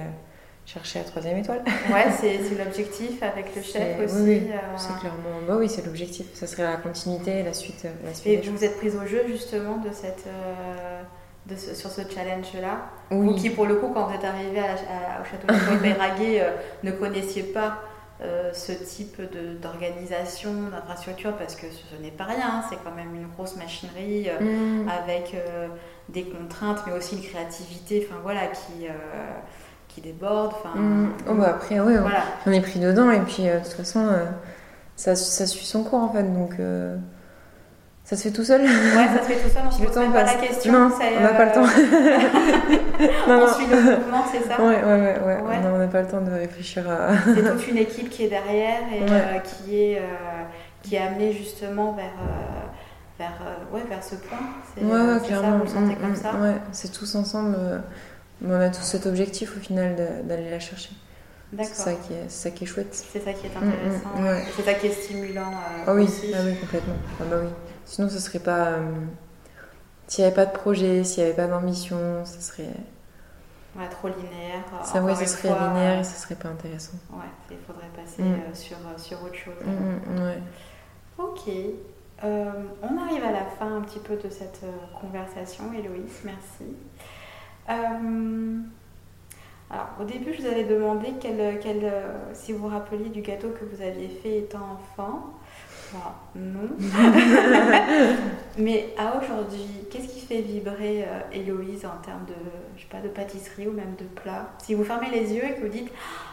[0.67, 1.63] chercher la troisième étoile.
[1.93, 4.15] Ouais, c'est c'est l'objectif avec le chef aussi.
[4.17, 6.27] oui, oui, euh, C'est clairement bah oui, c'est l'objectif.
[6.35, 8.63] Ça serait la continuité la suite euh, la suite Et vous choses.
[8.65, 11.03] êtes prise au jeu justement de cette, euh,
[11.47, 12.79] de ce- sur ce challenge-là
[13.11, 13.27] Oui.
[13.29, 16.51] Vous qui, pour le coup, quand vous êtes arrivé au château de Peyraguet, euh,
[16.85, 17.79] ne connaissiez pas
[18.53, 22.95] ce type de- d'organisation, d'infrastructure, parce que ce, ce n'est pas rien, hein, c'est quand
[22.95, 24.39] même une grosse machinerie euh,
[24.85, 24.89] Mm.
[24.89, 25.35] avec
[26.09, 28.87] des contraintes, mais aussi une créativité, enfin voilà, qui,
[29.95, 30.53] qui déborde.
[30.55, 31.09] Enfin, Mm.
[31.29, 32.23] Oh, bah après, oui, on, voilà.
[32.47, 34.25] on est pris dedans et puis euh, de toute façon, euh,
[34.97, 36.97] ça, ça suit son cours en fait, donc euh,
[38.05, 38.63] ça se fait tout seul.
[38.63, 38.69] Ouais,
[39.17, 40.73] ça se fait tout seul, on se Le pose temps même pas la question.
[40.73, 41.63] Non, on n'a pas le temps.
[43.29, 43.53] non, on non.
[43.55, 45.41] suit le mouvement, c'est ça Ouais, ouais, ouais, ouais.
[45.43, 45.61] Ouais.
[45.61, 47.11] Non, on n'a pas le temps de réfléchir à.
[47.35, 49.43] C'est toute une équipe qui est derrière et Ouais.
[49.45, 50.03] qui, est,
[50.83, 52.13] qui est amenée justement vers,
[53.19, 53.33] vers,
[53.73, 54.39] ouais, vers ce point.
[54.75, 55.51] C'est Ouais, clairement.
[55.51, 57.57] ça, vous le sentez Mm, comme mm, ça Ouais, c'est tous ensemble.
[58.45, 60.91] Euh, on a tous cet objectif au final d'aller la chercher.
[61.59, 62.95] C'est ça, qui est, ça qui est chouette.
[62.95, 64.09] C'est ça qui est Mm, intéressant.
[64.17, 64.45] mm, ouais.
[64.57, 66.33] C'est ça qui est stimulant euh, Ah oui, aussi.
[66.35, 66.95] ah oui, complètement.
[67.21, 67.49] Ah bah oui.
[67.85, 68.69] Sinon, ce serait pas.
[68.69, 68.91] euh,
[70.09, 72.71] s'il n'y avait pas de projet, s'il n'y avait pas d'ambition, ce serait.
[73.77, 74.65] Ouais, trop linéaire.
[74.85, 76.97] Ça, ouais, ce serait fois, linéaire euh, et ce serait pas intéressant.
[77.13, 78.33] Ouais, il faudrait passer Mm.
[78.33, 79.55] euh, sur, euh, sur autre chose.
[79.67, 80.39] Ouais.
[81.19, 81.49] Ok.
[82.25, 82.51] Euh,
[82.83, 84.71] on arrive à la fin un petit peu de cette euh,
[85.01, 85.65] conversation.
[85.73, 86.77] Héloïse, merci.
[87.71, 88.59] Euh,
[89.71, 93.23] alors, au début, je vous avais demandé quel, quel, euh, si vous vous rappeliez du
[93.23, 95.33] gâteau que vous aviez fait étant enfant.
[95.93, 96.69] Bah, non.
[98.59, 102.35] Mais à aujourd'hui, qu'est-ce qui fait vibrer euh, Héloïse en termes de,
[102.77, 104.51] je sais pas, de pâtisserie ou même de plat?
[104.63, 105.91] Si vous fermez les yeux et que vous dites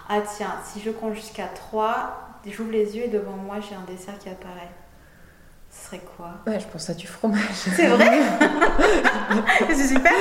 [0.07, 3.84] Ah tiens, si je compte jusqu'à 3, j'ouvre les yeux et devant moi j'ai un
[3.89, 4.71] dessert qui apparaît.
[5.71, 6.32] Ce serait quoi?
[6.47, 7.41] Ouais, je pense à du fromage.
[7.51, 8.19] C'est vrai?
[9.69, 10.13] C'est super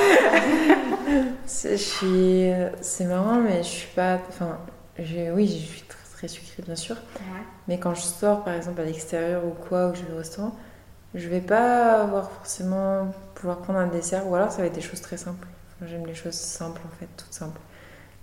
[1.47, 2.51] Je suis...
[2.81, 4.19] C'est marrant, mais je suis pas...
[4.29, 4.57] Enfin,
[4.97, 6.95] je- oui, je suis très, très sucrée, bien sûr.
[6.95, 7.41] Ouais.
[7.67, 10.17] Mais quand je sors, par exemple, à l'extérieur ou quoi, ou que je vais au
[10.17, 10.55] restaurant,
[11.15, 14.81] je vais pas avoir forcément pouvoir prendre un dessert, ou alors ça va être des
[14.81, 15.47] choses très simples.
[15.77, 17.59] Enfin, J'aime les choses simples, en fait, toutes simples.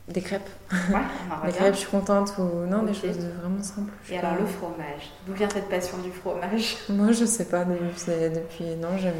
[0.08, 0.48] Des crêpes.
[0.72, 0.76] Ouais,
[1.46, 3.92] Des crêpes, je suis contente, ou non, des choses vraiment simples.
[4.08, 6.76] Et alors pas- le fromage D'où vient cette passion du fromage?
[6.88, 8.64] Moi, je sais pas, depuis, depuis...
[8.76, 9.14] non, j'aime...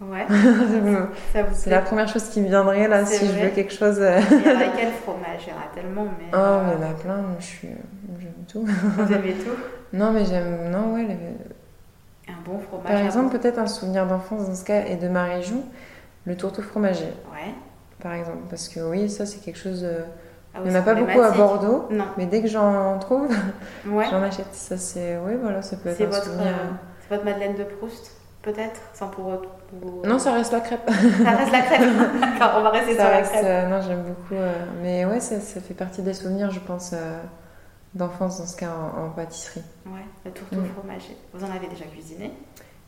[0.00, 0.26] Ouais,
[1.52, 3.98] c'est la première chose qui me viendrait, là, si je veux quelque chose...
[4.00, 6.24] euh, Il y en a quel fromage Il y en a tellement, mais.
[6.32, 7.68] Oh, euh, mais il y en a plein, moi, je suis...
[8.18, 8.64] J'aime tout.
[8.66, 9.50] Vous aimez tout?
[9.92, 10.70] Non, mais j'aime...
[10.70, 12.86] Non, ouais, les- Un bon fromage.
[12.90, 15.62] Par exemple, peut-être un souvenir d'enfance dans ce cas et de ma région,
[16.24, 17.52] le tourteau fromager, Ouais.
[18.02, 18.38] par exemple.
[18.48, 19.82] Parce que oui, ça c'est quelque chose.
[19.84, 20.00] euh,
[20.54, 21.30] Ah Il n'y en a pas beaucoup à.
[21.32, 22.06] Bordeaux, Non.
[22.16, 23.28] mais dès que j'en trouve,
[23.86, 24.06] Ouais.
[24.10, 24.52] j'en achète.
[24.52, 25.18] Ça c'est.
[25.26, 26.46] Oui, voilà, ça peut être un votre, souvenir.
[26.46, 26.70] euh,
[27.02, 28.12] c'est votre Madeleine de Proust,
[28.42, 29.42] peut-être Sans pour.
[29.80, 30.88] pour- Non, ça reste la crêpe.
[31.24, 31.80] Ça reste la crêpe.
[32.20, 33.44] D'accord, on va rester ça sur la crêpe.
[33.44, 34.34] euh, non, j'aime beaucoup.
[34.34, 37.20] euh, Mais ouais, ça, ça fait partie des souvenirs, je pense, euh,
[37.94, 39.62] d'enfance dans ce cas en, en pâtisserie.
[39.86, 40.66] Ouais, le tourteau Mm.
[40.76, 41.16] fromager.
[41.34, 42.32] Vous en avez déjà cuisiné?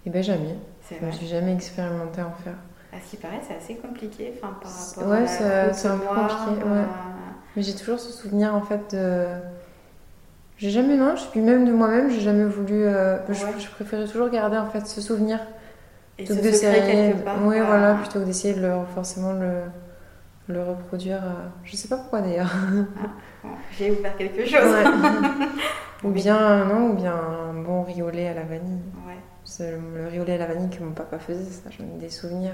[0.06, 0.56] Et ben jamais.
[0.88, 2.54] C'est Je suis jamais expérimentée à en faire.
[2.92, 6.06] À ce qui paraît, c'est assez compliqué enfin, par rapport ouais, la c'est- un peu
[6.06, 6.86] compliqué, euh, ouais.
[7.56, 9.26] Mais j'ai toujours ce souvenir en fait de.
[10.58, 12.84] J'ai jamais, non, je- puis même de moi-même, j'ai jamais voulu.
[12.84, 13.52] euh, je, Ouais.
[13.58, 15.40] je préférais toujours garder en fait ce souvenir
[16.18, 17.14] Et plutôt ce que d'essayer-.
[17.44, 19.62] Oui, euh, voilà, plutôt que d'essayer de le, forcément le,
[20.48, 21.22] le reproduire.
[21.24, 22.52] euh, Je sais pas pourquoi d'ailleurs.
[23.42, 24.52] bon, J'ai ouvert quelque chose.
[24.62, 24.84] Ouais.
[26.04, 28.82] ou bien, non, ou bien un bon lait à la vanille.
[29.06, 29.16] Ouais.
[29.44, 32.08] C'est le au lait à la vanille que mon papa faisait, ça, j'en ai des
[32.10, 32.52] souvenirs.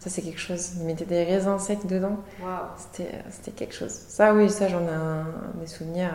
[0.00, 0.72] Ça, c'est quelque chose.
[0.80, 2.16] Il mettait des raisins secs dedans.
[2.42, 2.50] Waouh.
[2.76, 3.92] C'était, c'était quelque chose.
[3.92, 5.24] Ça, oui, ça, j'en ai un-
[5.60, 6.10] des souvenirs.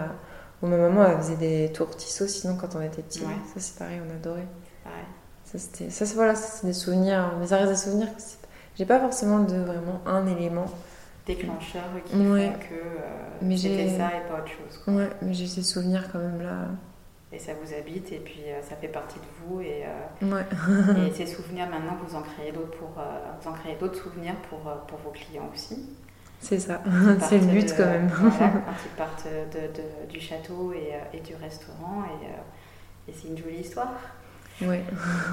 [0.62, 3.22] Où ma maman, elle faisait des tourtissos, sinon, quand on était petits.
[3.22, 3.34] Ouais.
[3.53, 4.45] Ça, c'est pareil, on adorait.
[5.43, 7.34] Ça, c'était, ça, c'est, voilà, ça, c'est des souvenirs.
[7.39, 8.07] Mais ça reste des souvenirs.
[8.18, 8.38] c'est-
[8.78, 10.66] J'ai pas forcément de vraiment un élément.
[11.26, 12.47] Déclencheur qui Ouais.
[12.51, 12.99] font que euh,
[13.41, 14.78] Mais c'était j'ai- ça et pas autre chose.
[14.84, 14.93] quoi.
[14.93, 16.68] Ouais, mais j'ai ces souvenirs quand même là.
[17.34, 19.62] Et ça vous habite et puis euh, ça fait partie de vous.
[19.62, 20.45] Et, euh, Ouais.
[21.07, 24.36] et ces souvenirs, maintenant, vous en créez d'autres pour euh, vous en créez d'autres souvenirs
[24.49, 25.86] pour, pour vos clients aussi.
[26.42, 26.82] C'est ça.
[27.30, 28.08] C'est le but de- quand même.
[28.14, 32.04] voilà, quand ils partent de, de- du château et, euh, et du restaurant.
[32.06, 33.94] Et, euh, et c'est une jolie histoire.
[34.62, 34.84] Ouais.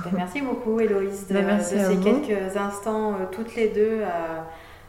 [0.04, 4.46] Ben, merci beaucoup, Héloïse, de, Ben, de ces quelques instants, euh, toutes les deux, à,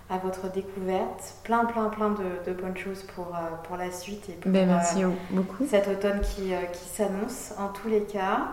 [0.10, 1.36] à votre découverte.
[1.44, 4.68] Plein, plein, plein de, de bonnes choses pour, euh, pour la suite et pour Ben,
[4.68, 5.66] euh, merci beaucoup.
[5.70, 8.48] cet automne qui, euh, qui s'annonce en tous les cas.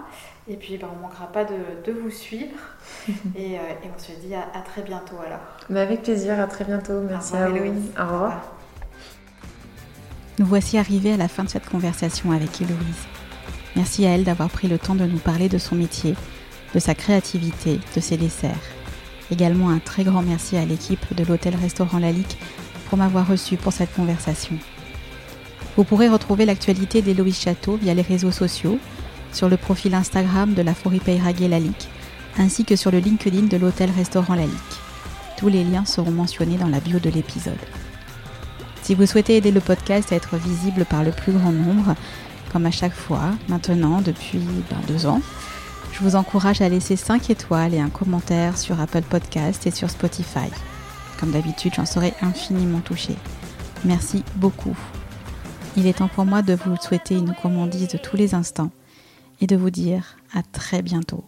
[0.49, 1.55] Et puis, ben, on ne manquera pas de,
[1.85, 2.57] de vous suivre.
[3.37, 3.59] et, et
[3.95, 5.41] on se dit à, à très bientôt alors.
[5.71, 7.01] Ben, avec plaisir, à très bientôt.
[7.09, 7.57] Merci à vous.
[7.57, 7.91] Héloïse.
[7.99, 8.53] Au revoir.
[10.39, 13.07] Nous voici arrivés à la fin de cette conversation avec Héloïse.
[13.75, 16.15] Merci à elle d'avoir pris le temps de nous parler de son métier,
[16.75, 18.53] de sa créativité, de ses desserts.
[19.31, 22.39] Également un très grand merci à l'équipe de l'hôtel-restaurant Lalique
[22.89, 24.57] pour m'avoir reçu pour cette conversation.
[25.77, 28.79] Vous pourrez retrouver l'actualité d'Héloïse Château via les réseaux sociaux,
[29.33, 31.89] sur le profil Instagram de la Forêt Peyraguet Lalique,
[32.39, 34.53] ainsi que sur le LinkedIn de l'hôtel-restaurant Lalique.
[35.37, 37.55] Tous les liens seront mentionnés dans la bio de l'épisode.
[38.83, 41.95] Si vous souhaitez aider le podcast à être visible par le plus grand nombre,
[42.53, 44.39] comme à chaque fois, maintenant depuis
[44.71, 45.21] ben, deux ans,
[45.97, 49.89] je vous encourage à laisser 5 étoiles et un commentaire sur Apple Podcast et sur
[49.89, 50.51] Spotify.
[51.19, 53.17] Comme d'habitude, j'en serai infiniment touchée.
[53.83, 54.77] Merci beaucoup.
[55.75, 58.73] Il est temps pour moi de vous souhaiter une gourmandise de tous les instants
[59.41, 61.25] et de vous dire à très bientôt